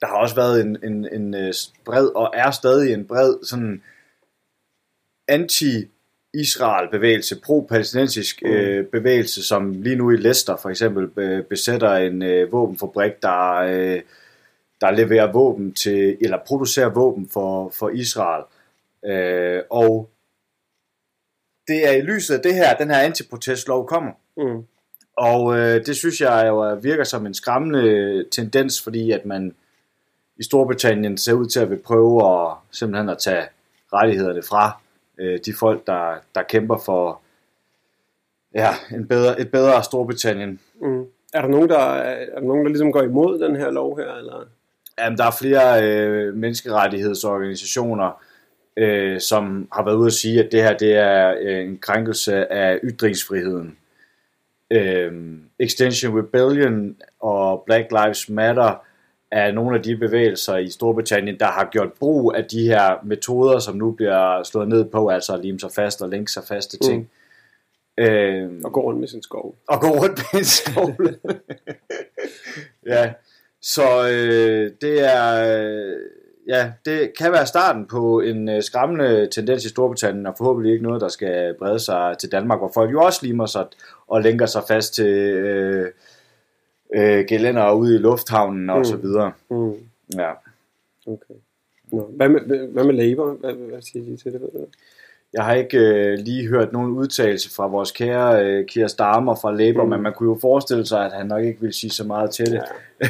der 0.00 0.06
har 0.06 0.16
også 0.16 0.34
været 0.34 0.60
en, 0.60 0.78
en, 0.84 1.08
en 1.12 1.34
uh, 1.34 1.50
bred, 1.84 2.06
og 2.06 2.30
er 2.34 2.50
stadig 2.50 2.92
en 2.92 3.04
bred 3.04 3.34
sådan 3.44 3.82
anti 5.28 5.88
Israel 6.34 6.88
bevægelse, 6.90 7.40
pro-palæstinensisk 7.40 8.42
øh, 8.44 8.86
bevægelse, 8.86 9.42
som 9.42 9.72
lige 9.72 9.96
nu 9.96 10.10
i 10.10 10.16
Leicester 10.16 10.56
for 10.56 10.68
eksempel 10.70 11.10
øh, 11.16 11.44
besætter 11.44 11.94
en 11.94 12.22
øh, 12.22 12.52
våbenfabrik, 12.52 13.12
der, 13.22 13.52
øh, 13.54 14.00
der 14.80 14.90
leverer 14.90 15.32
våben 15.32 15.72
til, 15.74 16.16
eller 16.20 16.38
producerer 16.46 16.88
våben 16.88 17.28
for, 17.32 17.70
for 17.78 17.88
Israel. 17.88 18.42
Øh, 18.42 18.61
og 19.70 20.10
det 21.68 21.88
er 21.88 21.92
i 21.92 22.00
lyset 22.00 22.34
af 22.34 22.40
det 22.40 22.54
her, 22.54 22.76
den 22.76 22.90
her 22.90 22.98
antiprotestlov 22.98 23.86
kommer. 23.86 24.12
Mm. 24.36 24.64
Og 25.16 25.58
øh, 25.58 25.86
det 25.86 25.96
synes 25.96 26.20
jeg 26.20 26.44
jo 26.48 26.78
virker 26.82 27.04
som 27.04 27.26
en 27.26 27.34
skræmmende 27.34 28.24
tendens, 28.30 28.82
fordi 28.82 29.10
at 29.10 29.26
man 29.26 29.54
i 30.36 30.42
Storbritannien 30.42 31.18
ser 31.18 31.32
ud 31.32 31.46
til 31.46 31.60
at 31.60 31.70
vil 31.70 31.78
prøve 31.78 32.42
at 32.42 32.56
simpelthen 32.70 33.08
at 33.08 33.18
tage 33.18 33.44
rettighederne 33.92 34.42
fra 34.42 34.80
øh, 35.18 35.38
de 35.46 35.54
folk, 35.54 35.86
der, 35.86 36.14
der 36.34 36.42
kæmper 36.42 36.78
for 36.78 37.20
ja, 38.54 38.68
en 38.94 39.08
bedre, 39.08 39.40
et 39.40 39.50
bedre 39.50 39.84
Storbritannien. 39.84 40.60
Mm. 40.80 41.06
Er 41.34 41.40
der 41.40 41.48
nogen, 41.48 41.68
der, 41.68 41.78
er 41.78 42.34
der 42.34 42.46
nogen, 42.46 42.64
der 42.64 42.68
ligesom 42.68 42.92
går 42.92 43.02
imod 43.02 43.38
den 43.38 43.56
her 43.56 43.70
lov 43.70 43.98
her? 43.98 44.14
Eller? 44.14 44.44
Jamen, 44.98 45.18
der 45.18 45.24
er 45.24 45.36
flere 45.40 45.84
øh, 45.84 46.34
menneskerettighedsorganisationer, 46.34 48.22
øh, 48.76 49.20
som 49.20 49.68
har 49.72 49.84
været 49.84 49.96
ude 49.96 50.06
at 50.06 50.12
sige, 50.12 50.44
at 50.44 50.52
det 50.52 50.62
her 50.62 50.76
det 50.76 50.96
er 50.96 51.34
øh, 51.40 51.64
en 51.64 51.78
krænkelse 51.78 52.52
af 52.52 52.80
ytringsfriheden. 52.82 53.76
Øh, 54.70 55.12
Extension 55.58 56.18
Rebellion 56.18 56.96
og 57.20 57.62
Black 57.66 57.90
Lives 57.90 58.28
Matter 58.28 58.84
er 59.30 59.52
nogle 59.52 59.76
af 59.76 59.82
de 59.82 59.96
bevægelser 59.96 60.56
i 60.56 60.70
Storbritannien, 60.70 61.38
der 61.38 61.46
har 61.46 61.68
gjort 61.72 61.92
brug 61.92 62.34
af 62.34 62.44
de 62.44 62.66
her 62.66 63.04
metoder, 63.04 63.58
som 63.58 63.76
nu 63.76 63.90
bliver 63.90 64.42
slået 64.42 64.68
ned 64.68 64.84
på, 64.84 65.08
altså 65.08 65.34
at 65.34 65.40
lime 65.40 65.60
sig 65.60 65.70
fast 65.72 66.02
og 66.02 66.08
lænke 66.08 66.32
sig 66.32 66.42
fast 66.48 66.70
til 66.70 66.78
ting. 66.80 67.00
Mm. 67.98 68.04
Øh, 68.04 68.50
Og 68.64 68.72
går 68.72 68.82
rundt 68.82 69.00
med 69.00 69.08
sin 69.08 69.22
skov. 69.22 69.54
og 69.68 69.80
gå 69.80 69.88
rundt 69.88 70.20
med 70.32 70.40
en 70.40 70.44
skovle. 70.44 71.18
ja, 72.94 73.12
så 73.62 74.08
øh, 74.08 74.70
det 74.80 75.14
er 75.14 75.56
øh, 75.58 75.96
ja, 76.48 76.72
det 76.86 77.12
kan 77.18 77.32
være 77.32 77.46
starten 77.46 77.86
på 77.86 78.20
en 78.20 78.48
øh, 78.48 78.62
skræmmende 78.62 79.28
tendens 79.32 79.64
i 79.64 79.68
Storbritannien, 79.68 80.26
og 80.26 80.34
forhåbentlig 80.38 80.72
ikke 80.72 80.84
noget, 80.84 81.00
der 81.00 81.08
skal 81.08 81.54
brede 81.58 81.78
sig 81.78 82.16
til 82.18 82.32
Danmark, 82.32 82.58
hvor 82.58 82.70
folk 82.74 82.92
jo 82.92 83.02
også 83.02 83.20
limer 83.26 83.46
sig 83.46 83.66
og 84.06 84.22
lænker 84.22 84.46
sig 84.46 84.62
fast 84.68 84.94
til 84.94 85.06
øh, 85.06 85.90
øh, 86.94 87.24
gelænder 87.28 87.72
ude 87.72 87.94
i 87.94 87.98
lufthavnen 87.98 88.70
og 88.70 88.78
Mm. 88.78 88.84
så 88.84 88.96
videre. 88.96 89.32
Mm. 89.50 89.74
Ja. 90.16 90.30
Okay. 91.06 91.34
Nå. 91.92 92.10
Hvad, 92.16 92.28
med, 92.28 92.68
hvad 92.68 92.84
med 92.84 92.94
Labour? 92.94 93.32
Hvad, 93.40 93.52
hvad 93.52 93.82
siger 93.82 94.04
de 94.04 94.16
til 94.16 94.32
det? 94.32 94.40
Jeg 95.32 95.44
har 95.44 95.54
ikke 95.54 95.78
øh, 95.78 96.18
lige 96.18 96.48
hørt 96.48 96.72
nogen 96.72 96.92
udtalelse 96.92 97.54
fra 97.54 97.66
vores 97.66 97.90
kære 97.92 98.44
øh, 98.46 98.66
Keir 98.66 98.86
Starmer 98.86 99.34
fra 99.34 99.52
Labour, 99.54 99.84
mm. 99.84 99.90
Men 99.90 100.02
man 100.02 100.12
kunne 100.12 100.28
jo 100.28 100.38
forestille 100.40 100.86
sig, 100.86 101.04
at 101.04 101.12
han 101.12 101.26
nok 101.26 101.44
ikke 101.44 101.60
ville 101.60 101.74
sige 101.74 101.90
så 101.90 102.04
meget 102.04 102.30
til 102.30 102.46
det. 102.46 102.62
Ja, 103.00 103.06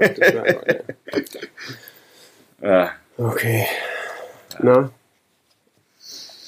det 0.00 0.18
smager 0.30 0.52
godt, 0.52 0.66
ja. 0.68 0.74
ja. 2.64 2.86
Okay. 3.18 3.60
Nå. 4.60 4.84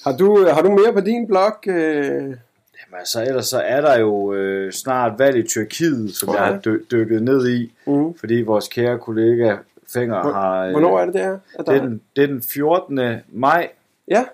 Har 0.05 0.17
du, 0.17 0.47
har 0.49 0.63
du 0.63 0.71
mere 0.71 0.93
på 0.93 1.01
din 1.01 1.27
blog? 1.27 1.53
Øh? 1.69 1.75
Jamen 2.15 2.99
altså, 2.99 3.23
ellers 3.23 3.47
så 3.47 3.61
er 3.61 3.81
der 3.81 3.99
jo 3.99 4.35
øh, 4.35 4.73
snart 4.73 5.19
valg 5.19 5.37
i 5.37 5.43
Tyrkiet, 5.49 6.15
som 6.15 6.29
jeg 6.29 6.37
Okay. 6.43 6.53
har 6.53 6.61
dy- 6.61 6.85
dykket 6.91 7.23
ned 7.23 7.49
i, 7.49 7.73
Mm. 7.87 8.15
fordi 8.19 8.43
vores 8.43 8.69
kære 8.69 8.99
kollega 8.99 9.57
Fenger 9.93 10.23
Hvor- 10.23 10.33
har... 10.33 10.65
Øh, 10.65 10.71
Hvornår 10.71 11.01
er 11.01 11.05
det 11.05 11.15
der? 11.15 11.39
Det, 11.59 11.69
er 11.69 11.81
den, 11.83 12.01
det 12.17 12.23
er 12.23 12.27
den 12.27 12.43
14. 12.43 13.01
maj, 13.29 13.69
Ja. 14.09 14.25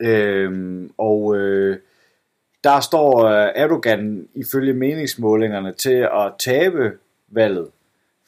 øhm, 0.00 0.90
og 0.98 1.36
øh, 1.36 1.76
der 2.64 2.80
står 2.80 3.24
øh, 3.24 3.48
Erdogan 3.54 4.28
ifølge 4.34 4.72
meningsmålingerne 4.72 5.72
til 5.72 5.94
at 6.14 6.32
tabe 6.38 6.92
valget, 7.28 7.68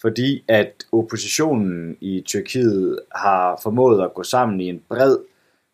fordi 0.05 0.45
at 0.49 0.85
oppositionen 0.93 1.97
i 2.01 2.23
Tyrkiet 2.27 3.01
har 3.15 3.61
formået 3.63 4.05
at 4.05 4.15
gå 4.15 4.23
sammen 4.23 4.61
i 4.61 4.69
en 4.69 4.83
bred 4.89 5.17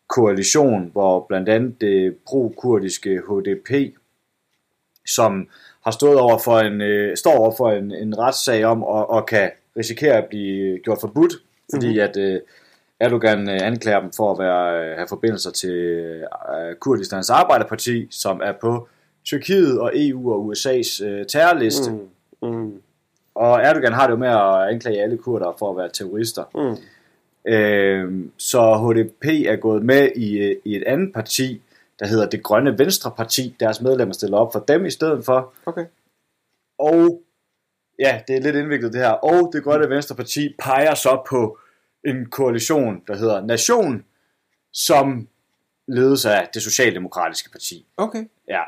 koalition, 0.09 0.91
hvor 0.93 1.27
blandt 1.29 1.49
andet 1.49 1.81
det 1.81 2.17
pro-kurdiske 2.27 3.23
HDP, 3.29 3.95
som 5.07 5.49
har 5.85 5.91
stået 5.91 6.19
over 6.19 6.39
for 6.39 6.59
en, 6.59 6.81
øh, 6.81 7.17
står 7.17 7.39
over 7.39 7.55
for 7.57 7.71
en, 7.71 7.93
en 7.93 8.19
retssag 8.19 8.65
om 8.65 8.83
og, 8.85 9.11
og 9.11 9.27
kan 9.27 9.51
risikere 9.77 10.17
at 10.17 10.27
blive 10.31 10.79
gjort 10.79 10.99
forbudt, 11.01 11.33
fordi 11.75 11.87
mm-hmm. 11.87 12.01
at 12.01 12.17
øh, 12.17 12.41
Erdogan 13.01 13.49
øh, 13.51 13.59
anklager 13.63 14.01
dem 14.01 14.13
for 14.17 14.33
at 14.33 14.39
være, 14.39 14.91
øh, 14.91 14.97
have 14.97 15.09
forbindelser 15.09 15.51
til 15.51 15.71
øh, 15.71 16.75
Kurdistans 16.81 17.31
Arbejderparti, 17.31 18.07
som 18.11 18.41
er 18.45 18.53
på 18.61 18.89
Tyrkiet 19.25 19.81
og 19.81 19.93
EU 19.95 20.33
og 20.33 20.53
USA's 20.53 21.05
øh, 21.05 21.27
terrorliste. 21.27 21.91
Mm. 22.43 22.49
Mm. 22.49 22.83
Og 23.41 23.61
Erdogan 23.61 23.93
har 23.93 24.07
det 24.07 24.13
jo 24.13 24.19
med 24.19 24.29
at 24.29 24.75
anklage 24.75 25.03
alle 25.03 25.19
kurdere 25.19 25.55
for 25.59 25.71
at 25.71 25.77
være 25.77 25.89
terrorister. 25.89 26.45
Mm. 26.55 27.53
Øh, 27.53 28.29
så 28.37 28.77
HDP 28.77 29.25
er 29.25 29.57
gået 29.57 29.85
med 29.85 30.11
i, 30.17 30.39
øh, 30.39 30.57
i 30.65 30.77
et 30.77 30.85
andet 30.87 31.15
parti, 31.15 31.63
der 31.99 32.07
hedder 32.07 32.29
Det 32.29 32.43
Grønne 32.43 32.79
Venstre 32.79 33.13
Parti. 33.17 33.57
Deres 33.61 33.81
medlemmer 33.81 34.15
stiller 34.15 34.39
op 34.39 34.53
for 34.53 34.61
dem 34.61 34.87
i 34.87 34.91
stedet 34.91 35.25
for. 35.25 35.53
Okay. 35.67 35.85
Og 36.79 37.23
ja, 37.99 38.21
det 38.29 38.37
er 38.37 38.41
lidt 38.41 38.57
indviklet 38.57 38.93
det 38.93 39.01
her. 39.01 39.11
Og 39.11 39.51
Det 39.53 39.65
Grønne 39.65 39.91
Venstre 39.91 40.15
Parti 40.17 40.55
peger 40.59 40.95
så 40.95 41.23
på 41.29 41.59
en 42.05 42.27
koalition, 42.27 43.03
der 43.07 43.17
hedder 43.17 43.47
Nation, 43.47 44.05
som 44.73 45.29
ledes 45.89 46.27
af 46.27 46.49
det 46.55 46.63
Socialdemokratiske 46.63 47.51
Parti. 47.51 47.87
Okay. 47.97 48.25
Ja. 48.49 48.63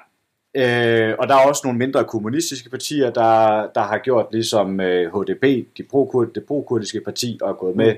Øh, 0.54 1.14
og 1.18 1.28
der 1.28 1.34
er 1.34 1.48
også 1.48 1.60
nogle 1.64 1.78
mindre 1.78 2.04
kommunistiske 2.04 2.70
partier, 2.70 3.10
der, 3.10 3.66
der 3.74 3.80
har 3.80 3.98
gjort 3.98 4.26
ligesom 4.32 4.80
øh, 4.80 5.12
HDP, 5.14 5.66
de 5.76 5.82
pro 5.82 6.24
det 6.34 6.44
pro-kurdiske 6.44 7.00
parti, 7.00 7.38
og 7.42 7.50
er 7.50 7.54
gået 7.54 7.76
med 7.76 7.96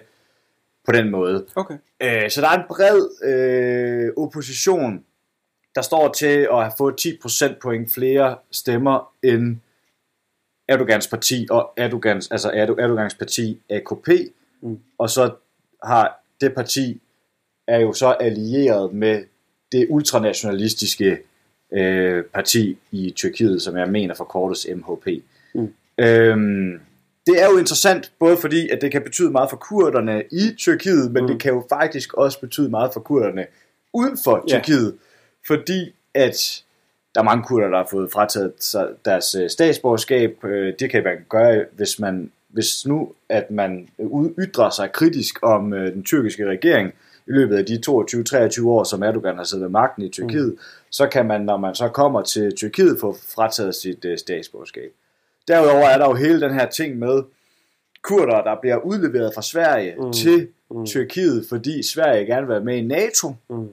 på 0.86 0.92
den 0.92 1.10
måde. 1.10 1.46
Okay. 1.54 1.74
Øh, 2.02 2.30
så 2.30 2.40
der 2.40 2.48
er 2.48 2.58
en 2.58 2.64
bred 2.68 3.08
øh, 3.24 4.24
opposition, 4.24 5.04
der 5.74 5.82
står 5.82 6.12
til 6.12 6.48
at 6.52 6.62
have 6.62 6.72
fået 6.78 6.96
10 6.96 7.18
procentpoint 7.22 7.92
flere 7.92 8.36
stemmer 8.50 9.12
end 9.22 9.56
Erdogans 10.68 11.08
parti 11.08 11.46
og 11.50 11.72
Erdogans, 11.76 12.30
altså 12.30 12.50
Erdo- 12.50 12.82
Erdogans 12.82 13.14
parti 13.14 13.60
AKP. 13.70 14.08
Mm. 14.62 14.78
Og 14.98 15.10
så 15.10 15.34
har 15.82 16.24
det 16.40 16.54
parti 16.54 17.00
er 17.66 17.80
jo 17.80 17.92
så 17.92 18.08
allieret 18.08 18.94
med 18.94 19.24
det 19.72 19.86
ultranationalistiske 19.90 21.18
øh, 21.74 22.24
parti 22.24 22.78
i 22.90 23.12
Tyrkiet, 23.16 23.62
som 23.62 23.76
jeg 23.76 23.88
mener 23.88 24.14
forkortes 24.14 24.66
MHP. 24.76 25.06
Mm. 25.54 25.74
Øhm, 25.98 26.80
det 27.26 27.42
er 27.42 27.46
jo 27.50 27.56
interessant, 27.58 28.12
både 28.18 28.36
fordi, 28.36 28.68
at 28.68 28.80
det 28.80 28.92
kan 28.92 29.02
betyde 29.02 29.30
meget 29.30 29.50
for 29.50 29.56
kurderne 29.56 30.22
i 30.32 30.54
Tyrkiet, 30.58 31.12
men 31.12 31.22
Mm. 31.22 31.28
det 31.28 31.40
kan 31.42 31.52
jo 31.52 31.66
faktisk 31.68 32.14
også 32.14 32.40
betyde 32.40 32.70
meget 32.70 32.90
for 32.92 33.00
kurderne 33.00 33.46
uden 33.92 34.18
for. 34.24 34.44
Tyrkiet, 34.48 34.94
fordi 35.46 35.94
at 36.14 36.62
der 37.14 37.20
er 37.20 37.24
mange 37.24 37.44
kurder, 37.44 37.68
der 37.68 37.76
har 37.76 37.88
fået 37.90 38.12
frataget 38.12 38.52
deres 39.04 39.34
øh, 39.34 39.50
statsborgerskab. 39.50 40.44
Øh, 40.44 40.74
Det 40.78 40.90
kan 40.90 41.04
man 41.04 41.16
gøre, 41.28 41.64
hvis 41.76 41.98
man 41.98 42.30
hvis 42.48 42.86
nu, 42.86 43.12
at 43.28 43.50
man 43.50 43.88
ytrer 44.38 44.70
sig 44.70 44.92
kritisk 44.92 45.38
om 45.42 45.72
øh, 45.72 45.92
den 45.92 46.02
tyrkiske 46.04 46.46
regering 46.46 46.92
i 47.26 47.30
løbet 47.30 47.56
af 47.56 47.66
de 47.66 47.80
22-23 47.88 48.66
år, 48.66 48.84
som 48.84 49.02
Erdogan 49.02 49.36
har 49.36 49.44
siddet 49.44 49.62
ved 49.62 49.70
magten 49.70 50.02
i 50.02 50.08
Tyrkiet, 50.08 50.52
mm. 50.52 50.58
så 50.90 51.06
kan 51.06 51.26
man, 51.26 51.40
når 51.40 51.56
man 51.56 51.74
så 51.74 51.88
kommer 51.88 52.22
til 52.22 52.54
Tyrkiet, 52.56 53.00
få 53.00 53.16
frataget 53.34 53.74
sit 53.74 54.04
øh, 54.04 54.18
statsborgerskab. 54.18 54.92
Derudover 55.48 55.84
er 55.88 55.98
der 55.98 56.08
jo 56.08 56.14
hele 56.14 56.40
den 56.40 56.54
her 56.54 56.68
ting 56.68 56.98
med 56.98 57.22
kurder, 58.02 58.42
der 58.42 58.56
bliver 58.60 58.76
udleveret 58.76 59.32
fra 59.34 59.42
Sverige 59.42 59.94
mm. 59.98 60.12
Til 60.12 60.48
Mm. 60.70 60.86
Tyrkiet, 60.86 61.46
fordi 61.48 61.82
Sverige 61.88 62.26
gerne 62.26 62.46
vil 62.46 62.54
være 62.54 62.64
med 62.64 62.76
i 62.76 62.80
NATO, 62.80 63.34
Mm. 63.50 63.68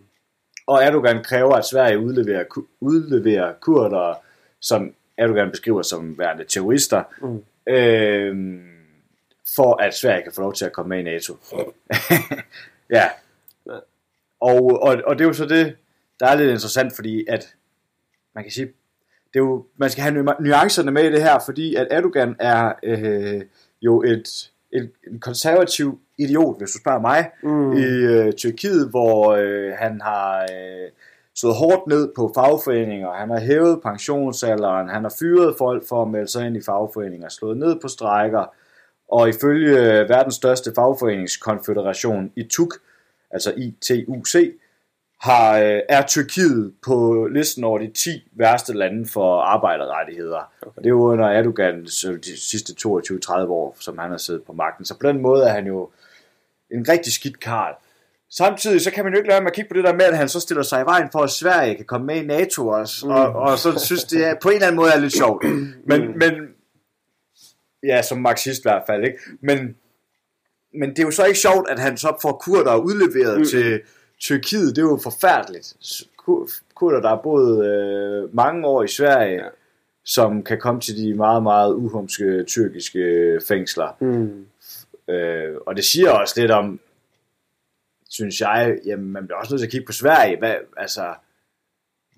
og 0.68 0.84
Erdogan 0.84 1.24
kræver, 1.24 1.54
at 1.56 1.66
Sverige 1.66 2.00
udleverer, 2.00 2.44
udleverer 2.80 3.54
kurder, 3.60 4.14
som 4.60 4.94
Erdogan 5.18 5.52
beskriver 5.52 5.82
som 5.82 6.18
værende 6.18 6.44
terrorister, 6.44 7.04
mm. 7.22 7.44
øh, 7.74 8.60
for 9.56 9.82
at 9.82 9.94
Sverige 9.96 10.24
kan 10.24 10.32
få 10.32 10.42
lov 10.42 10.54
til 10.54 10.66
at 10.66 10.72
komme 10.74 10.90
med 10.90 11.00
i 11.00 11.04
NATO. 11.04 11.34
ja. 12.98 13.10
Og, 14.42 14.80
og, 14.82 14.98
og 15.08 15.16
det 15.16 15.24
er 15.24 15.28
jo 15.28 15.34
så 15.34 15.46
det, 15.46 15.76
der 16.20 16.28
er 16.28 16.36
lidt 16.36 16.50
interessant, 16.50 16.96
fordi 16.96 17.26
at 17.28 17.56
man 18.36 18.44
kan 18.44 18.52
sige, 18.52 18.66
det 19.34 19.40
er 19.40 19.44
jo, 19.44 19.66
man 19.78 19.90
skal 19.90 20.04
have 20.04 20.14
nu- 20.14 20.34
nuancerne 20.40 20.92
med 20.92 21.04
i 21.04 21.12
det 21.12 21.24
her, 21.24 21.40
fordi 21.46 21.76
at 21.76 21.88
Erdogan 21.92 22.36
er 22.40 22.74
øh, 22.84 23.42
jo 23.82 24.02
et, 24.02 24.52
et, 24.74 24.92
en 25.08 25.20
konservativ 25.20 26.00
idiot, 26.18 26.58
hvis 26.58 26.72
du 26.72 26.78
spørger 26.80 27.00
mig, 27.00 27.32
mm. 27.44 27.74
i 27.74 27.86
øh, 27.86 28.34
Tyrkiet, 28.34 28.90
hvor 28.90 29.36
øh, 29.36 29.74
han 29.78 30.02
har 30.02 30.42
øh, 30.42 30.90
slået 31.36 31.56
hårdt 31.56 31.88
ned 31.88 32.12
på 32.16 32.32
fagforeninger, 32.36 33.12
han 33.12 33.30
har 33.30 33.40
hævet 33.40 33.82
pensionsalderen, 33.82 34.90
han 34.90 35.04
har 35.04 35.14
fyret 35.20 35.56
folk 35.58 35.88
for 35.90 36.02
at 36.02 36.08
melde 36.08 36.28
sig 36.28 36.48
ind 36.48 36.58
i 36.58 36.62
fagforeninger, 36.66 37.30
slået 37.30 37.58
ned 37.58 37.80
på 37.82 37.88
strejker, 37.88 38.54
og 39.12 39.30
ifølge 39.30 39.78
øh, 39.80 40.10
verdens 40.10 40.36
største 40.36 40.72
fagforeningskonfederation, 40.76 42.32
ITUC, 42.36 42.70
altså 43.34 43.54
ITUC, 43.58 44.36
har, 45.22 45.58
øh, 45.58 45.80
er 45.90 46.06
Tyrkiet 46.08 46.74
på 46.86 47.28
listen 47.32 47.64
over 47.64 47.80
de 47.80 47.92
10 47.92 48.32
værste 48.34 48.74
lande 48.74 49.08
for 49.08 49.42
arbejderrettigheder. 49.42 50.52
Okay. 50.62 50.72
Og 50.78 50.84
det 50.84 50.86
er 50.86 50.90
jo 50.90 51.02
under 51.02 51.26
Erdogans 51.26 52.06
de 52.26 52.42
sidste 52.42 52.74
22-30 52.88 53.32
år, 53.32 53.78
som 53.80 53.98
han 53.98 54.12
har 54.12 54.18
siddet 54.18 54.44
på 54.44 54.54
magten. 54.54 54.86
Så 54.86 54.98
på 55.00 55.08
den 55.08 55.22
måde 55.22 55.44
er 55.44 55.54
han 55.54 55.68
jo 55.68 55.90
en 56.72 56.90
rigtig 56.90 57.14
skidt 57.14 57.40
karl. 57.40 57.76
Samtidig 58.30 58.82
så 58.82 58.92
kan 58.92 59.04
man 59.04 59.14
jo 59.14 59.18
ikke 59.18 59.30
lade 59.30 59.42
med 59.42 59.52
at 59.52 59.56
kigge 59.56 59.70
på 59.70 59.74
det 59.74 59.84
der 59.84 59.94
med, 59.94 60.06
at 60.06 60.18
han 60.18 60.30
så 60.30 60.40
stiller 60.40 60.64
sig 60.64 60.82
i 60.82 60.86
vejen 60.86 61.10
for, 61.12 61.20
at 61.20 61.30
Sverige 61.30 61.76
kan 61.76 61.86
komme 61.86 62.08
med 62.08 62.16
i 62.16 62.26
NATO 62.26 62.68
også. 62.68 63.08
Mm. 63.08 63.12
Og, 63.12 63.34
og 63.34 63.60
så 63.60 63.80
synes 63.80 64.04
det 64.04 64.26
er, 64.26 64.36
på 64.42 64.50
en 64.50 64.56
eller 64.56 64.68
anden 64.68 64.80
måde 64.80 64.92
er 64.92 65.00
lidt 65.00 65.14
sjovt. 65.14 65.44
Men, 65.90 66.08
mm. 66.08 66.18
men 66.18 66.34
ja, 67.84 68.02
som 68.02 68.18
marxist 68.18 68.60
i 68.60 68.64
hvert 68.64 68.84
fald, 68.88 69.04
ikke? 69.04 69.18
Men, 69.42 69.76
men 70.74 70.90
det 70.90 71.00
er 71.00 71.04
jo 71.04 71.12
så 71.12 71.26
ikke 71.26 71.40
sjovt, 71.40 71.70
at 71.70 71.80
han 71.80 71.98
så 71.98 72.18
får 72.22 72.42
kurder 72.46 72.76
udleveret 72.76 73.38
mm. 73.38 73.46
til 73.46 73.82
Tyrkiet. 74.20 74.76
Det 74.76 74.82
er 74.82 74.86
jo 74.86 75.00
forfærdeligt. 75.04 75.74
Kur- 76.18 76.62
Kurder, 76.76 77.02
der 77.02 77.10
har 77.10 77.22
boet 77.24 77.66
øh, 77.66 78.36
mange 78.36 78.68
år 78.68 78.84
i 78.84 78.88
Sverige, 78.88 79.44
ja. 79.44 79.50
som 80.06 80.44
kan 80.44 80.60
komme 80.60 80.82
til 80.82 80.98
de 80.98 81.14
meget, 81.14 81.44
meget 81.44 81.74
uhumske 81.74 82.44
tyrkiske 82.44 83.40
fængsler. 83.48 83.98
Mm. 84.00 84.46
Øh, 85.14 85.56
og 85.66 85.76
det 85.76 85.86
siger 85.86 86.12
også 86.12 86.42
lidt 86.42 86.52
om, 86.52 86.80
synes 88.10 88.42
jeg, 88.42 88.78
jamen 88.86 89.12
man 89.12 89.28
bliver 89.28 89.38
også 89.38 89.54
nødt 89.54 89.60
til 89.60 89.68
at 89.68 89.72
kigge 89.72 89.86
på 89.86 89.92
Sverige. 89.92 90.38
Hvad, 90.40 90.56
altså, 90.78 91.14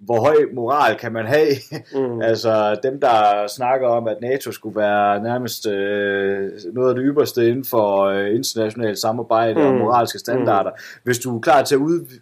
hvor 0.05 0.19
høj 0.19 0.36
moral 0.53 0.98
kan 0.98 1.12
man 1.12 1.25
have? 1.25 1.55
Mm. 1.95 2.22
altså 2.29 2.79
dem, 2.83 3.00
der 3.00 3.48
snakker 3.48 3.88
om, 3.88 4.07
at 4.07 4.17
NATO 4.22 4.51
skulle 4.51 4.75
være 4.75 5.24
nærmest 5.24 5.67
øh, 5.67 6.51
noget 6.74 6.89
af 6.89 6.95
det 6.95 7.03
ypperste 7.07 7.48
inden 7.50 7.65
for 7.65 8.03
øh, 8.03 8.36
internationalt 8.36 9.00
samarbejde 9.00 9.60
mm. 9.60 9.65
og 9.65 9.74
moralske 9.74 10.19
standarder. 10.19 10.69
Mm. 10.69 10.77
Hvis 11.03 11.19
du 11.19 11.38
er 11.38 11.41
klar 11.41 11.63
til 11.63 11.75
at 11.75 11.79
ud, 11.79 12.19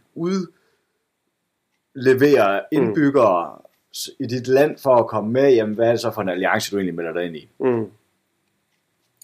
udlevere 1.95 2.61
indbyggere 2.71 3.51
mm. 3.55 3.61
i 4.19 4.27
dit 4.27 4.47
land 4.47 4.77
for 4.77 4.95
at 4.95 5.07
komme 5.07 5.31
med, 5.31 5.53
jamen 5.53 5.75
hvad 5.75 5.88
er 5.88 5.91
det 5.91 6.00
så 6.00 6.11
for 6.11 6.21
en 6.21 6.29
alliance, 6.29 6.71
du 6.71 6.77
egentlig 6.77 6.95
melder 6.95 7.13
dig 7.13 7.25
ind 7.25 7.35
i? 7.35 7.50
Mm. 7.59 7.91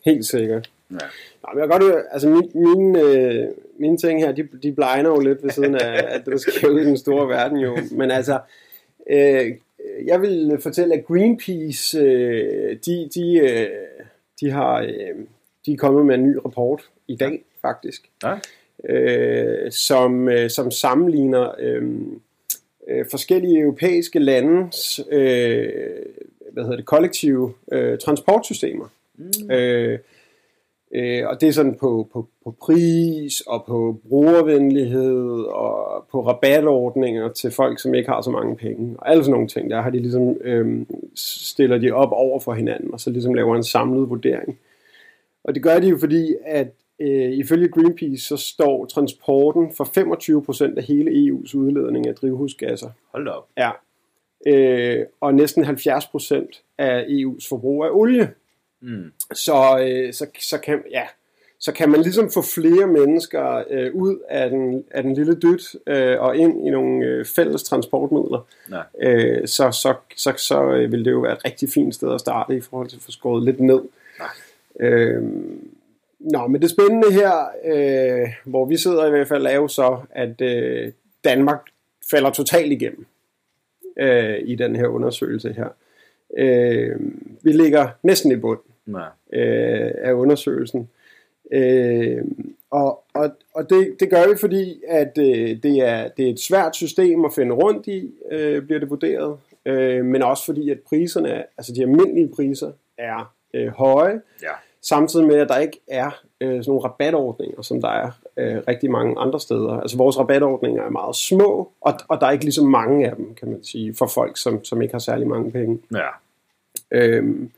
Helt 0.06 0.26
sikkert. 0.26 0.70
Ja. 0.92 0.96
Nå, 1.44 1.50
men 1.54 1.60
jeg 1.60 1.70
kan 1.70 1.80
godt 1.80 2.06
altså 2.12 2.30
min, 2.30 2.52
mine, 2.54 3.02
øh, 3.02 3.48
mine 3.80 3.98
ting 3.98 4.20
her, 4.20 4.32
de, 4.32 4.48
de 4.64 4.72
blegner 4.72 5.10
jo 5.10 5.20
lidt 5.20 5.44
ved 5.44 5.50
siden 5.50 5.76
af, 5.76 6.04
at 6.16 6.22
det 6.26 6.32
der 6.34 6.38
sker 6.38 6.70
i 6.70 6.86
den 6.86 6.98
store 6.98 7.28
verden 7.30 7.58
jo. 7.58 7.78
Men 7.92 8.12
altså, 8.12 8.40
øh, 9.10 9.52
jeg 10.06 10.22
vil 10.22 10.58
fortælle, 10.62 10.96
at 10.96 11.06
Greenpeace, 11.06 12.00
øh, 12.00 12.78
de, 12.86 13.10
de, 13.16 13.38
øh, 13.38 13.68
de, 14.42 14.50
har, 14.52 14.82
øh, 14.82 15.16
de 15.66 15.74
er 15.74 15.78
kommet 15.78 16.06
med 16.06 16.16
en 16.16 16.24
ny 16.24 16.36
rapport 16.46 16.90
i 17.08 17.16
dag, 17.16 17.44
faktisk, 17.62 18.10
Ja. 18.24 18.36
øh, 18.94 19.72
som, 19.72 20.30
øh, 20.30 20.50
som 20.50 20.72
sammenligner 20.72 21.52
øh, 21.60 21.84
øh, 22.88 23.06
forskellige 23.12 23.60
europæiske 23.60 24.20
landes 24.20 25.00
øh, 25.12 25.70
hvad 26.52 26.64
hedder 26.64 26.78
det, 26.78 26.86
kollektive 26.86 27.54
øh, 27.72 27.98
transportsystemer. 27.98 28.90
Mm. 29.16 29.52
Øh, 29.52 30.00
øh, 30.92 31.28
og 31.28 31.42
det 31.42 31.50
er 31.50 31.54
sådan 31.54 31.76
på, 31.76 32.08
på, 32.14 32.28
på 32.44 32.52
pris 32.52 33.42
og 33.42 33.64
på 33.68 34.00
brugervenlighed 34.10 35.44
og 35.44 36.06
på 36.12 36.28
rabatordninger 36.28 37.30
til 37.34 37.52
folk, 37.52 37.80
som 37.80 37.94
ikke 37.94 38.10
har 38.10 38.22
så 38.22 38.32
mange 38.32 38.56
penge. 38.56 38.96
Og 39.00 39.10
alle 39.12 39.24
sådan 39.24 39.32
nogle 39.32 39.48
ting, 39.48 39.70
der 39.70 39.82
har 39.82 39.90
de 39.90 40.00
ligesom, 40.00 40.38
øh, 40.42 40.86
stiller 41.16 41.78
de 41.78 41.92
op 41.92 42.12
over 42.12 42.40
for 42.40 42.54
hinanden, 42.54 42.94
og 42.94 43.00
så 43.00 43.10
ligesom 43.10 43.34
laver 43.34 43.56
en 43.56 43.64
samlet 43.64 44.10
vurdering. 44.10 44.60
Og 45.44 45.56
det 45.56 45.64
gør 45.64 45.80
de 45.80 45.88
jo 45.88 45.98
fordi, 45.98 46.36
at 46.46 46.68
øh, 47.00 47.32
ifølge 47.32 47.68
Greenpeace, 47.68 48.24
så 48.24 48.38
står 48.38 48.86
transporten 48.86 49.72
for 49.78 49.84
25% 50.74 50.78
af 50.78 50.84
hele 50.84 51.12
EU's 51.12 51.58
udledning 51.58 52.08
af 52.08 52.16
drivhusgasser. 52.16 52.90
Hold 53.12 53.28
op. 53.28 53.48
Ja. 53.58 53.72
Øh, 54.48 55.06
og 55.22 55.36
næsten 55.36 55.66
70% 55.66 56.64
af 56.78 57.04
EU's 57.04 57.50
forbrug 57.50 57.86
af 57.86 57.90
olie. 57.92 58.34
Mm. 58.82 59.12
Så, 59.34 59.80
øh, 59.82 60.14
så, 60.14 60.26
så, 60.40 60.58
kan, 60.58 60.84
ja, 60.92 61.04
så 61.60 61.72
kan 61.72 61.90
man 61.90 62.02
ligesom 62.02 62.32
få 62.32 62.42
flere 62.42 62.88
mennesker 62.88 63.64
øh, 63.70 63.96
ud 63.96 64.20
af 64.30 64.50
den, 64.50 64.84
af 64.92 65.04
den 65.04 65.14
lille 65.14 65.36
dyt 65.36 65.76
øh, 65.88 66.22
og 66.22 66.38
ind 66.38 66.68
i 66.68 66.70
nogle 66.70 67.06
øh, 67.06 67.26
fælles 67.26 67.64
transportmidler. 67.64 68.48
Øh, 69.02 69.48
så, 69.48 69.72
så, 69.72 69.94
så, 70.16 70.34
så 70.38 70.64
øh, 70.64 70.92
vil 70.92 71.06
det 71.06 71.12
jo 71.12 71.20
være 71.20 71.34
et 71.34 71.46
rigtig 71.46 71.70
fint 71.70 71.96
sted 71.96 72.14
at 72.14 72.20
starte 72.20 72.58
i 72.58 72.62
forhold 72.62 72.90
til 72.90 72.98
at 72.98 73.04
få 73.04 73.12
skåret 73.12 73.44
lidt 73.44 73.60
ned. 73.60 73.82
Øh, 74.80 75.24
nå, 76.20 76.48
men 76.48 76.62
det 76.62 76.70
spændende 76.70 77.12
her, 77.12 77.48
øh, 77.66 78.28
hvor 78.46 78.66
vi 78.66 78.78
sidder 78.78 79.06
i 79.06 79.10
hvert 79.10 79.28
fald, 79.28 79.46
er 79.46 79.56
jo 79.56 79.68
så, 79.68 79.98
at 80.10 80.42
øh, 80.42 80.92
Danmark 81.24 81.62
falder 82.12 82.30
totalt 82.30 82.72
igennem 82.72 83.06
øh, 84.00 84.40
i 84.46 84.56
den 84.56 84.76
her 84.76 84.88
undersøgelse 84.88 85.54
her. 85.54 85.68
Øh, 86.38 86.96
vi 87.44 87.52
ligger 87.52 87.88
næsten 88.04 88.32
i 88.32 88.36
bund 88.36 88.60
Ja. 88.88 89.40
øh, 89.40 89.92
af 89.98 90.14
undersøgelsen. 90.14 90.90
Øh, 91.52 92.22
og 92.70 93.04
og, 93.14 93.30
og 93.54 93.70
det, 93.70 93.96
det 94.00 94.10
gør 94.10 94.30
vi, 94.32 94.38
fordi 94.40 94.82
at 94.88 95.18
øh, 95.18 95.64
det, 95.64 95.78
er, 95.80 96.08
det 96.18 96.26
er 96.28 96.32
et 96.34 96.40
svært 96.40 96.76
system 96.76 97.26
at 97.26 97.34
finde 97.36 97.56
rundt 97.56 97.88
i, 97.88 98.12
øh, 98.32 98.62
bliver 98.62 98.80
det 98.80 98.90
vurderet. 98.90 99.38
Øh, 99.66 100.06
men 100.06 100.22
også 100.24 100.46
fordi, 100.46 100.70
at 100.70 100.80
priserne, 100.80 101.44
altså 101.58 101.74
de 101.74 101.82
almindelige 101.82 102.30
priser, 102.36 102.72
er 102.98 103.34
øh, 103.54 103.68
høje, 103.68 104.22
Ja. 104.44 104.52
Samtidig 104.82 105.28
med, 105.28 105.36
at 105.36 105.50
der 105.50 105.58
ikke 105.58 105.80
er 105.88 106.22
øh, 106.42 106.50
sådan 106.50 106.64
nogle 106.68 106.84
rabatordninger, 106.84 107.62
som 107.62 107.82
der 107.82 107.90
er 107.90 108.12
øh, 108.38 108.58
rigtig 108.68 108.92
mange 108.92 109.20
andre 109.20 109.40
steder. 109.40 109.80
Altså 109.80 109.98
vores 109.98 110.20
rabatordninger 110.20 110.84
er 110.84 110.90
meget 110.90 111.16
små, 111.16 111.72
og, 111.82 111.94
og 112.08 112.22
der 112.22 112.28
er 112.28 112.32
ikke 112.32 112.46
lige 112.46 112.54
så 112.54 112.64
mange 112.64 113.10
af 113.10 113.16
dem, 113.16 113.36
kan 113.36 113.48
man 113.52 113.64
sige, 113.64 113.96
for 113.96 114.08
folk, 114.08 114.38
som, 114.38 114.64
som 114.64 114.82
ikke 114.82 114.94
har 114.94 115.00
særlig 115.00 115.28
mange 115.28 115.52
penge. 115.52 115.80
Ja. 115.94 116.08
Øhm, 116.92 117.52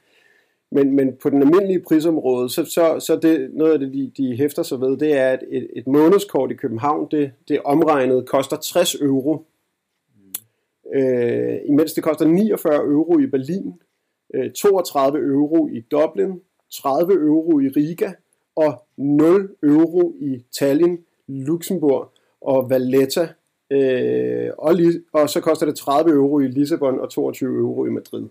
men, 0.72 0.96
men 0.96 1.16
på 1.24 1.30
den 1.30 1.42
almindelige 1.42 1.84
prisområde, 1.88 2.50
så, 2.50 2.66
så, 2.66 3.00
så 3.00 3.16
det, 3.16 3.50
noget 3.54 3.74
af 3.74 3.80
det, 3.80 3.94
de, 3.94 4.12
de 4.18 4.38
hæfter 4.38 4.64
sig 4.64 4.82
ved, 4.82 4.98
det 4.98 5.18
er, 5.18 5.30
at 5.30 5.44
et, 5.50 5.68
et 5.76 5.88
månedskort 5.88 6.52
i 6.52 6.54
København, 6.54 7.08
det, 7.12 7.32
det 7.48 7.62
omregnet 7.62 8.26
koster 8.26 8.58
60 8.58 8.96
euro. 8.96 9.46
Øh, 10.94 11.58
imens 11.66 11.94
det 11.94 12.04
koster 12.04 12.26
49 12.26 12.76
euro 12.76 13.20
i 13.20 13.28
Berlin, 13.28 13.74
øh, 14.34 14.52
32 14.52 15.20
euro 15.20 15.68
i 15.68 15.80
Dublin, 15.80 16.42
30 16.72 17.14
euro 17.14 17.60
i 17.60 17.68
Riga 17.68 18.12
og 18.56 18.84
0 18.98 19.56
euro 19.64 20.14
i 20.20 20.46
Tallinn, 20.60 21.00
Luxembourg 21.28 22.12
og 22.42 22.70
Valletta. 22.70 23.28
Øh, 23.72 24.50
og, 24.58 24.76
og 25.14 25.30
så 25.30 25.40
koster 25.42 25.66
det 25.66 25.76
30 25.76 26.12
euro 26.12 26.40
i 26.40 26.48
Lissabon 26.48 27.00
og 27.00 27.10
22 27.10 27.60
euro 27.60 27.86
i 27.86 27.90
Madrid. 27.90 28.28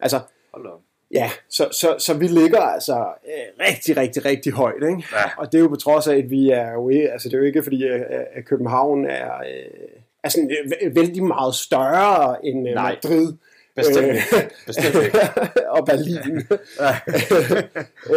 Altså, 0.00 0.20
Hold 0.52 0.66
op. 0.66 0.80
Ja, 1.10 1.30
så, 1.48 1.68
så, 1.72 1.96
så 1.98 2.14
vi 2.14 2.26
ligger 2.26 2.60
altså 2.60 2.94
øh, 3.26 3.66
rigtig, 3.66 3.96
rigtig, 3.96 4.24
rigtig 4.24 4.52
højt, 4.52 4.82
ikke? 4.82 5.04
Ja. 5.12 5.30
Og 5.38 5.52
det 5.52 5.58
er 5.58 5.62
jo 5.62 5.68
på 5.68 5.76
trods 5.76 6.06
af, 6.06 6.16
at 6.16 6.30
vi 6.30 6.50
er 6.50 6.72
jo 6.72 6.88
ikke, 6.88 7.12
altså 7.12 7.28
det 7.28 7.34
er 7.34 7.38
jo 7.38 7.44
ikke 7.44 7.62
fordi, 7.62 7.86
at, 7.86 8.02
at 8.34 8.44
København 8.44 9.06
er, 9.06 9.34
øh, 9.34 9.88
er 10.24 10.28
sådan, 10.28 10.50
øh, 10.82 10.96
vældig 10.96 11.24
meget 11.24 11.54
større 11.54 12.46
end 12.46 12.68
øh. 12.68 12.74
Madrid. 12.74 13.32
Bestemt 13.78 14.06
Øh, 14.06 14.14
ikke. 14.14 14.54
Bestemt 14.66 15.04
ikke. 15.04 15.18
og 15.68 15.86
Berlin. 15.86 16.36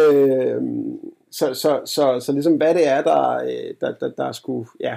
øh, 0.00 0.62
så, 1.30 1.54
så, 1.54 1.80
så, 1.84 2.20
så 2.20 2.32
ligesom 2.32 2.56
hvad 2.56 2.74
det 2.74 2.88
er, 2.88 3.02
der, 3.02 3.36
øh, 3.36 3.74
der, 3.80 3.94
der, 4.00 4.10
der 4.16 4.32
skulle, 4.32 4.68
ja. 4.80 4.96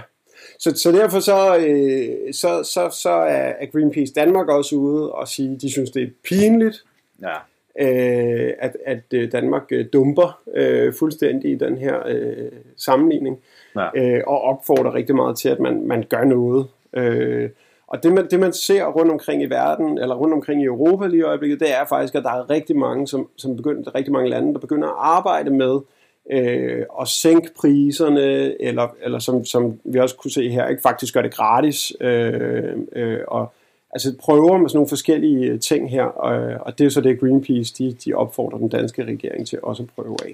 Så, 0.60 0.72
så 0.76 0.92
derfor 0.92 1.20
så, 1.20 1.58
øh, 1.58 2.34
så, 2.34 2.64
så, 2.64 2.90
så 3.02 3.10
er 3.10 3.66
Greenpeace 3.72 4.14
Danmark 4.14 4.48
også 4.50 4.76
ude 4.76 5.12
og 5.12 5.28
sige, 5.28 5.58
de 5.62 5.72
synes, 5.72 5.92
det 5.92 6.04
er 6.04 6.08
pinligt, 6.24 6.84
Ja. 7.22 7.36
øh, 7.80 8.54
at, 8.60 8.78
at 8.86 9.04
øh, 9.14 9.32
Danmark 9.32 9.64
øh, 9.72 9.86
dumper 9.94 10.42
øh, 10.56 10.94
fuldstændig 10.94 11.52
i 11.52 11.56
den 11.56 11.78
her 11.78 12.08
øh, 12.08 12.52
sammenligning, 12.78 13.40
Ja. 13.76 13.90
øh, 13.96 14.24
og 14.28 14.42
opfordrer 14.42 14.94
rigtig 14.94 15.16
meget 15.16 15.38
til, 15.38 15.50
at 15.50 15.60
man, 15.60 15.88
man 15.88 16.04
gør 16.10 16.24
noget 16.24 16.68
Øh, 16.98 17.50
og 17.88 18.04
det 18.04 18.14
man, 18.14 18.28
det 18.32 18.40
man 18.40 18.54
ser 18.54 18.86
rundt 18.86 19.12
omkring 19.12 19.44
i 19.44 19.46
verden, 19.46 19.98
eller 19.98 20.16
rundt 20.16 20.34
omkring 20.34 20.62
i 20.62 20.66
Europa 20.66 21.08
lige 21.08 21.20
i 21.20 21.24
øjeblikket, 21.24 21.60
det 21.60 21.74
er 21.74 21.86
faktisk, 21.90 22.16
at 22.16 22.24
der 22.24 22.32
er 22.32 22.50
rigtig 22.50 22.78
mange, 22.78 23.08
som, 23.08 23.30
som 23.38 23.56
begynder, 23.56 23.96
rigtig 23.96 24.14
mange 24.14 24.30
lande, 24.30 24.54
der 24.54 24.60
begynder 24.60 24.88
at 24.88 24.96
arbejde 24.98 25.50
med 25.50 25.80
øh, 26.32 26.86
at 27.02 27.08
sænke 27.08 27.50
priserne, 27.60 28.62
eller, 28.62 28.96
eller 29.04 29.20
som, 29.20 29.46
som 29.46 29.80
vi 29.84 30.00
også 30.00 30.16
kunne 30.16 30.32
se 30.32 30.50
her, 30.50 30.68
ikke 30.68 30.82
faktisk 30.82 31.14
gør 31.14 31.22
det 31.22 31.34
gratis, 31.34 31.94
øh, 32.02 32.78
øh, 32.96 33.20
og 33.28 33.54
altså 33.92 34.14
prøver 34.20 34.58
med 34.58 34.70
sådan 34.70 34.78
nogle 34.78 34.90
forskellige 34.90 35.46
øh, 35.46 35.60
ting 35.60 35.92
her, 35.92 36.04
og, 36.04 36.54
og 36.62 36.80
det 36.80 36.86
er 36.86 36.90
så 36.90 37.02
det 37.02 37.20
Greenpeace, 37.20 37.74
de, 37.78 37.94
de 38.06 38.14
opfordrer 38.14 38.58
den 38.58 38.70
danske 38.70 39.04
regering 39.04 39.48
til 39.48 39.60
også 39.64 39.84
at 39.84 39.90
prøve 39.96 40.18
af. 40.26 40.32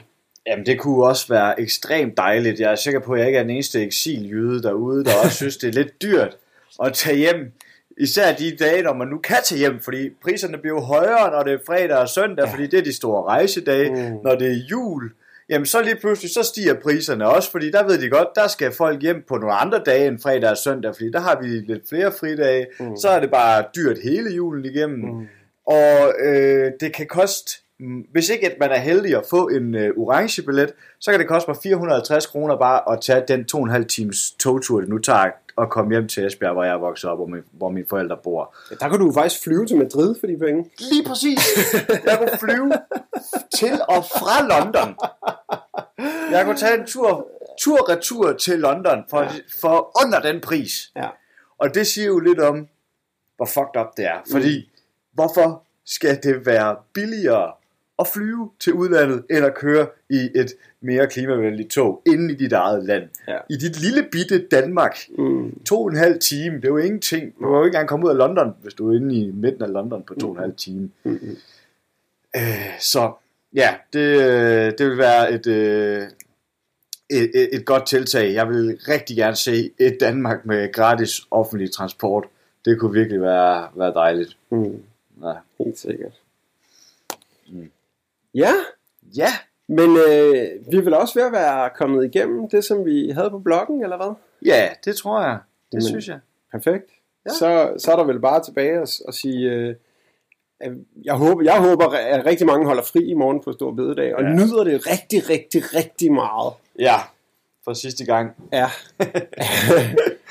Jamen, 0.47 0.65
det 0.65 0.79
kunne 0.79 1.05
også 1.05 1.27
være 1.29 1.61
ekstremt 1.61 2.17
dejligt. 2.17 2.59
Jeg 2.59 2.71
er 2.71 2.75
sikker 2.75 2.99
på, 2.99 3.13
at 3.13 3.19
jeg 3.19 3.27
ikke 3.27 3.39
er 3.39 3.43
den 3.43 3.51
eneste 3.51 3.81
eksiljyde 3.81 4.63
derude, 4.63 5.03
der 5.03 5.11
også 5.23 5.35
synes, 5.35 5.57
det 5.57 5.67
er 5.67 5.73
lidt 5.73 6.01
dyrt 6.01 6.37
at 6.85 6.93
tage 6.93 7.17
hjem. 7.17 7.51
Især 7.97 8.35
de 8.35 8.57
dage, 8.59 8.81
når 8.81 8.93
man 8.93 9.07
nu 9.07 9.17
kan 9.17 9.37
tage 9.43 9.59
hjem, 9.59 9.79
fordi 9.79 10.09
priserne 10.23 10.57
bliver 10.57 10.75
jo 10.75 10.81
højere, 10.81 11.31
når 11.31 11.43
det 11.43 11.53
er 11.53 11.57
fredag 11.65 11.97
og 11.97 12.09
søndag, 12.09 12.45
ja. 12.45 12.53
fordi 12.53 12.67
det 12.67 12.79
er 12.79 12.83
de 12.83 12.95
store 12.95 13.23
rejsedage. 13.23 13.89
Mm. 13.89 14.17
Når 14.23 14.35
det 14.35 14.47
er 14.47 14.55
jul, 14.71 15.11
jamen 15.49 15.65
så 15.65 15.81
lige 15.81 15.95
pludselig, 15.95 16.33
så 16.33 16.43
stiger 16.43 16.73
priserne 16.73 17.27
også, 17.27 17.51
fordi 17.51 17.71
der 17.71 17.87
ved 17.87 18.01
de 18.01 18.09
godt, 18.09 18.27
der 18.35 18.47
skal 18.47 18.71
folk 18.71 19.01
hjem 19.01 19.23
på 19.27 19.37
nogle 19.37 19.53
andre 19.55 19.81
dage 19.85 20.07
end 20.07 20.19
fredag 20.19 20.49
og 20.49 20.57
søndag, 20.57 20.95
fordi 20.95 21.11
der 21.11 21.19
har 21.19 21.41
vi 21.41 21.47
lidt 21.47 21.89
flere 21.89 22.11
fridage, 22.19 22.67
mm. 22.79 22.97
så 22.97 23.09
er 23.09 23.19
det 23.19 23.31
bare 23.31 23.63
dyrt 23.75 23.97
hele 24.03 24.29
julen 24.29 24.65
igennem. 24.65 24.99
Mm. 24.99 25.27
Og 25.67 26.13
øh, 26.19 26.71
det 26.79 26.93
kan 26.93 27.07
koste 27.07 27.60
hvis 28.11 28.29
ikke 28.29 28.51
at 28.51 28.57
man 28.59 28.71
er 28.71 28.77
heldig 28.77 29.17
at 29.17 29.23
få 29.29 29.47
en 29.47 29.75
uh, 29.75 29.81
orange 29.81 30.41
billet, 30.41 30.73
så 30.99 31.11
kan 31.11 31.19
det 31.19 31.27
koste 31.27 31.49
mig 31.49 31.57
450 31.63 32.25
kroner 32.25 32.57
bare 32.57 32.93
at 32.93 33.01
tage 33.01 33.23
den 33.27 33.45
to 33.45 33.57
og 33.57 33.63
en 33.63 33.69
halv 33.69 33.85
times 33.85 34.31
togtur, 34.31 34.79
det 34.79 34.89
nu 34.89 34.97
tager 34.97 35.29
at 35.57 35.69
komme 35.69 35.91
hjem 35.91 36.07
til 36.07 36.25
Esbjerg, 36.25 36.53
hvor 36.53 36.63
jeg 36.63 36.73
er 36.73 36.77
vokset 36.77 37.09
op, 37.09 37.17
hvor, 37.17 37.25
min, 37.25 37.41
hvor 37.51 37.69
mine 37.69 37.85
forældre 37.89 38.17
bor. 38.23 38.55
Ja, 38.71 38.75
der 38.75 38.89
kan 38.89 38.99
du 38.99 39.13
faktisk 39.13 39.43
flyve 39.43 39.65
til 39.65 39.77
Madrid 39.77 40.15
for 40.19 40.27
de 40.27 40.37
penge. 40.37 40.69
Lige 40.79 41.03
præcis. 41.07 41.39
Jeg 42.05 42.17
kunne 42.17 42.39
flyve 42.39 42.71
til 43.55 43.73
og 43.89 44.05
fra 44.05 44.47
London. 44.47 44.95
Jeg 46.31 46.45
kunne 46.45 46.57
tage 46.57 46.79
en 46.79 46.85
tur, 46.85 47.27
tur-retur 47.59 48.33
til 48.33 48.59
London 48.59 49.03
for, 49.09 49.21
ja. 49.21 49.29
for 49.61 50.05
under 50.05 50.19
den 50.19 50.41
pris. 50.41 50.91
Ja. 50.95 51.07
Og 51.57 51.75
det 51.75 51.87
siger 51.87 52.07
jo 52.07 52.19
lidt 52.19 52.39
om, 52.39 52.67
hvor 53.35 53.45
fucked 53.45 53.81
up 53.81 53.87
det 53.97 54.05
er. 54.05 54.19
Fordi, 54.31 54.57
mm. 54.59 54.81
hvorfor 55.13 55.63
skal 55.85 56.19
det 56.23 56.45
være 56.45 56.75
billigere 56.93 57.51
at 58.01 58.07
flyve 58.07 58.49
til 58.59 58.73
udlandet, 58.73 59.23
end 59.29 59.45
at 59.45 59.55
køre 59.55 59.87
i 60.09 60.29
et 60.35 60.53
mere 60.81 61.07
klimavenligt 61.07 61.71
tog, 61.71 62.01
inden 62.07 62.29
i 62.29 62.33
dit 62.33 62.53
eget 62.53 62.85
land. 62.85 63.03
Ja. 63.27 63.37
I 63.49 63.55
dit 63.55 63.81
lille 63.81 64.07
bitte 64.11 64.47
Danmark, 64.51 64.97
mm. 65.17 65.59
to 65.65 65.81
og 65.81 65.89
en 65.89 65.97
halv 65.97 66.19
time, 66.19 66.55
det 66.55 66.65
er 66.65 66.69
jo 66.69 66.77
ingenting. 66.77 67.33
Du 67.33 67.39
kan 67.39 67.49
jo 67.49 67.63
ikke 67.63 67.67
engang 67.67 67.87
komme 67.87 68.05
ud 68.05 68.11
af 68.11 68.17
London, 68.17 68.53
hvis 68.61 68.73
du 68.73 68.91
er 68.91 68.95
inde 68.95 69.15
i 69.15 69.31
midten 69.31 69.63
af 69.63 69.71
London 69.73 70.03
på 70.03 70.13
to 70.13 70.29
og 70.29 70.35
en 70.35 70.41
halv 70.41 70.55
time. 70.57 70.89
Mm-hmm. 71.03 71.37
Øh, 72.35 72.79
så 72.79 73.11
ja, 73.53 73.75
det, 73.93 74.79
det 74.79 74.89
vil 74.89 74.97
være 74.97 75.31
et, 75.31 75.47
øh, 75.47 76.03
et, 77.09 77.31
et, 77.35 77.49
et 77.51 77.65
godt 77.65 77.87
tiltag. 77.87 78.33
Jeg 78.33 78.49
vil 78.49 78.79
rigtig 78.87 79.17
gerne 79.17 79.35
se 79.35 79.71
et 79.79 79.97
Danmark 79.99 80.45
med 80.45 80.73
gratis 80.73 81.21
offentlig 81.31 81.71
transport. 81.71 82.25
Det 82.65 82.79
kunne 82.79 82.93
virkelig 82.93 83.21
være, 83.21 83.67
være 83.75 83.93
dejligt. 83.93 84.37
Mm. 84.49 84.83
Ja. 85.23 85.33
Helt 85.63 85.79
sikkert. 85.79 86.20
Ja, 88.35 88.51
ja, 89.17 89.27
men 89.67 89.89
øh, 89.89 90.71
vi 90.71 90.77
er 90.77 90.81
vel 90.81 90.93
også 90.93 91.19
ved 91.19 91.25
at 91.27 91.31
være 91.31 91.69
kommet 91.75 92.05
igennem 92.05 92.49
det, 92.49 92.63
som 92.65 92.85
vi 92.85 93.09
havde 93.09 93.29
på 93.29 93.39
bloggen, 93.39 93.83
eller 93.83 93.97
hvad? 93.97 94.13
ja, 94.45 94.69
det 94.85 94.95
tror 94.95 95.21
jeg. 95.21 95.37
Det 95.71 95.73
Jamen. 95.73 95.87
synes 95.87 96.07
jeg. 96.07 96.19
Perfekt. 96.51 96.85
Ja. 97.25 97.29
Så, 97.29 97.73
så 97.77 97.91
er 97.91 97.95
der 97.95 98.03
vel 98.03 98.19
bare 98.19 98.43
tilbage 98.43 98.79
at, 98.81 98.89
at 99.07 99.13
sige, 99.13 99.49
øh, 99.51 99.75
at 100.59 100.71
jeg, 101.03 101.13
håber, 101.15 101.43
jeg 101.43 101.59
håber, 101.61 101.87
at 101.89 102.25
rigtig 102.25 102.47
mange 102.47 102.65
holder 102.65 102.83
fri 102.83 102.99
i 102.99 103.13
morgen 103.13 103.41
på 103.43 103.51
Stor 103.51 103.71
Bededag, 103.71 104.15
og 104.15 104.23
Ja. 104.23 104.29
nyder 104.29 104.63
det 104.63 104.87
rigtig, 104.87 105.29
rigtig, 105.29 105.63
rigtig 105.75 106.11
meget. 106.13 106.53
Ja, 106.79 106.95
for 107.63 107.73
sidste 107.73 108.05
gang. 108.05 108.35
Ja. 108.51 108.69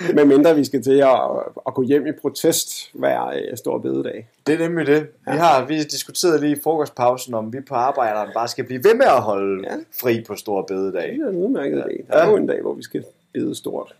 Med 0.15 0.25
mindre 0.25 0.57
vi 0.57 0.65
skal 0.65 0.83
til 0.83 0.99
at, 1.01 1.21
at 1.67 1.75
gå 1.75 1.83
hjem 1.83 2.07
i 2.07 2.13
protest 2.13 2.91
hver 2.95 3.27
øh, 3.27 3.57
Stor 3.57 3.79
Bededag. 3.79 4.29
Det 4.47 4.55
er 4.55 4.59
nemlig 4.59 4.87
det. 4.87 5.07
Vi 5.33 5.37
har 5.37 5.65
vi 5.65 5.83
diskuterede 5.83 6.41
lige 6.41 6.57
i 6.57 6.61
frokostpausen, 6.65 7.35
om 7.35 7.53
vi 7.53 7.61
på 7.61 7.75
arbejderen 7.75 8.31
bare 8.35 8.49
skal 8.49 8.65
blive 8.65 8.85
ved 8.85 8.95
med 8.95 9.07
at 9.07 9.23
holde 9.23 9.65
Ja. 9.69 9.75
ja. 9.75 9.81
fri 10.03 10.25
på 10.29 10.35
store 10.35 10.65
bededag. 10.69 11.13
Det 11.13 11.21
er 11.27 11.29
en 11.29 11.37
udmærket 11.37 11.77
dag. 11.85 12.05
Der 12.09 12.15
er 12.15 12.31
jo 12.31 12.37
en 12.37 12.47
dag, 12.47 12.63
hvor 12.63 12.75
vi 12.75 12.83
skal 12.83 13.05
bede 13.33 13.55
stort. 13.55 13.95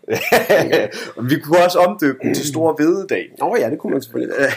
Og 1.17 1.29
vi 1.29 1.39
kunne 1.39 1.63
også 1.65 1.79
omdøbe 1.79 2.17
den 2.21 2.33
til 2.33 2.47
store 2.47 2.75
bededag. 2.75 3.29
Nå 3.39 3.55
ja, 3.59 3.69
det 3.69 3.79
kunne 3.79 3.93
man 3.93 4.01
selvfølgelig. 4.01 4.35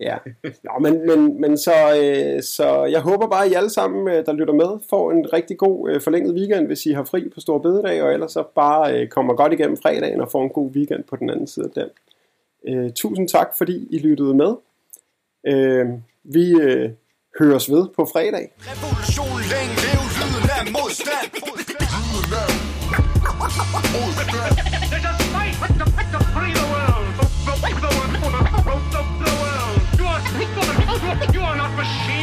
Ja. 0.00 0.16
Nå, 0.42 0.70
men, 0.80 1.06
men, 1.06 1.40
men 1.40 1.58
så, 1.58 1.72
øh, 2.02 2.42
så 2.42 2.84
jeg 2.84 3.00
håber 3.00 3.26
bare, 3.26 3.44
at 3.44 3.50
I 3.50 3.54
alle 3.54 3.70
sammen, 3.70 4.08
øh, 4.08 4.26
der 4.26 4.32
lytter 4.32 4.54
med, 4.54 4.80
får 4.90 5.12
en 5.12 5.32
rigtig 5.32 5.58
god 5.58 5.90
øh, 5.90 6.00
forlænget 6.00 6.34
weekend, 6.34 6.66
hvis 6.66 6.86
I 6.86 6.92
har 6.92 7.04
fri 7.04 7.28
på 7.34 7.40
Stor 7.40 7.58
Bededag, 7.58 8.02
og 8.02 8.12
ellers 8.12 8.32
så 8.32 8.44
bare 8.54 8.94
øh, 8.94 9.08
kommer 9.08 9.34
godt 9.34 9.52
igennem 9.52 9.76
fredagen 9.76 10.20
og 10.20 10.30
får 10.30 10.42
en 10.42 10.50
god 10.50 10.70
weekend 10.70 11.04
på 11.04 11.16
den 11.16 11.30
anden 11.30 11.46
side 11.46 11.70
af 11.76 11.82
den. 11.82 11.88
Øh, 12.68 12.92
tusind 12.92 13.28
tak, 13.28 13.48
fordi 13.58 13.86
I 13.90 13.98
lyttede 13.98 14.34
med. 14.34 14.54
Øh, 15.46 15.86
vi 16.24 16.52
øh, 16.60 16.90
høres 17.38 17.70
ved 17.70 17.88
på 17.96 18.04
fredag. 18.12 18.52
Revolution 18.58 19.40
længe 19.52 19.74
lev 19.84 20.02
lyden 20.18 20.50
af 20.58 20.64
modstand 20.72 21.55
You 31.32 31.40
are 31.42 31.56
not 31.56 31.74
machine. 31.76 32.15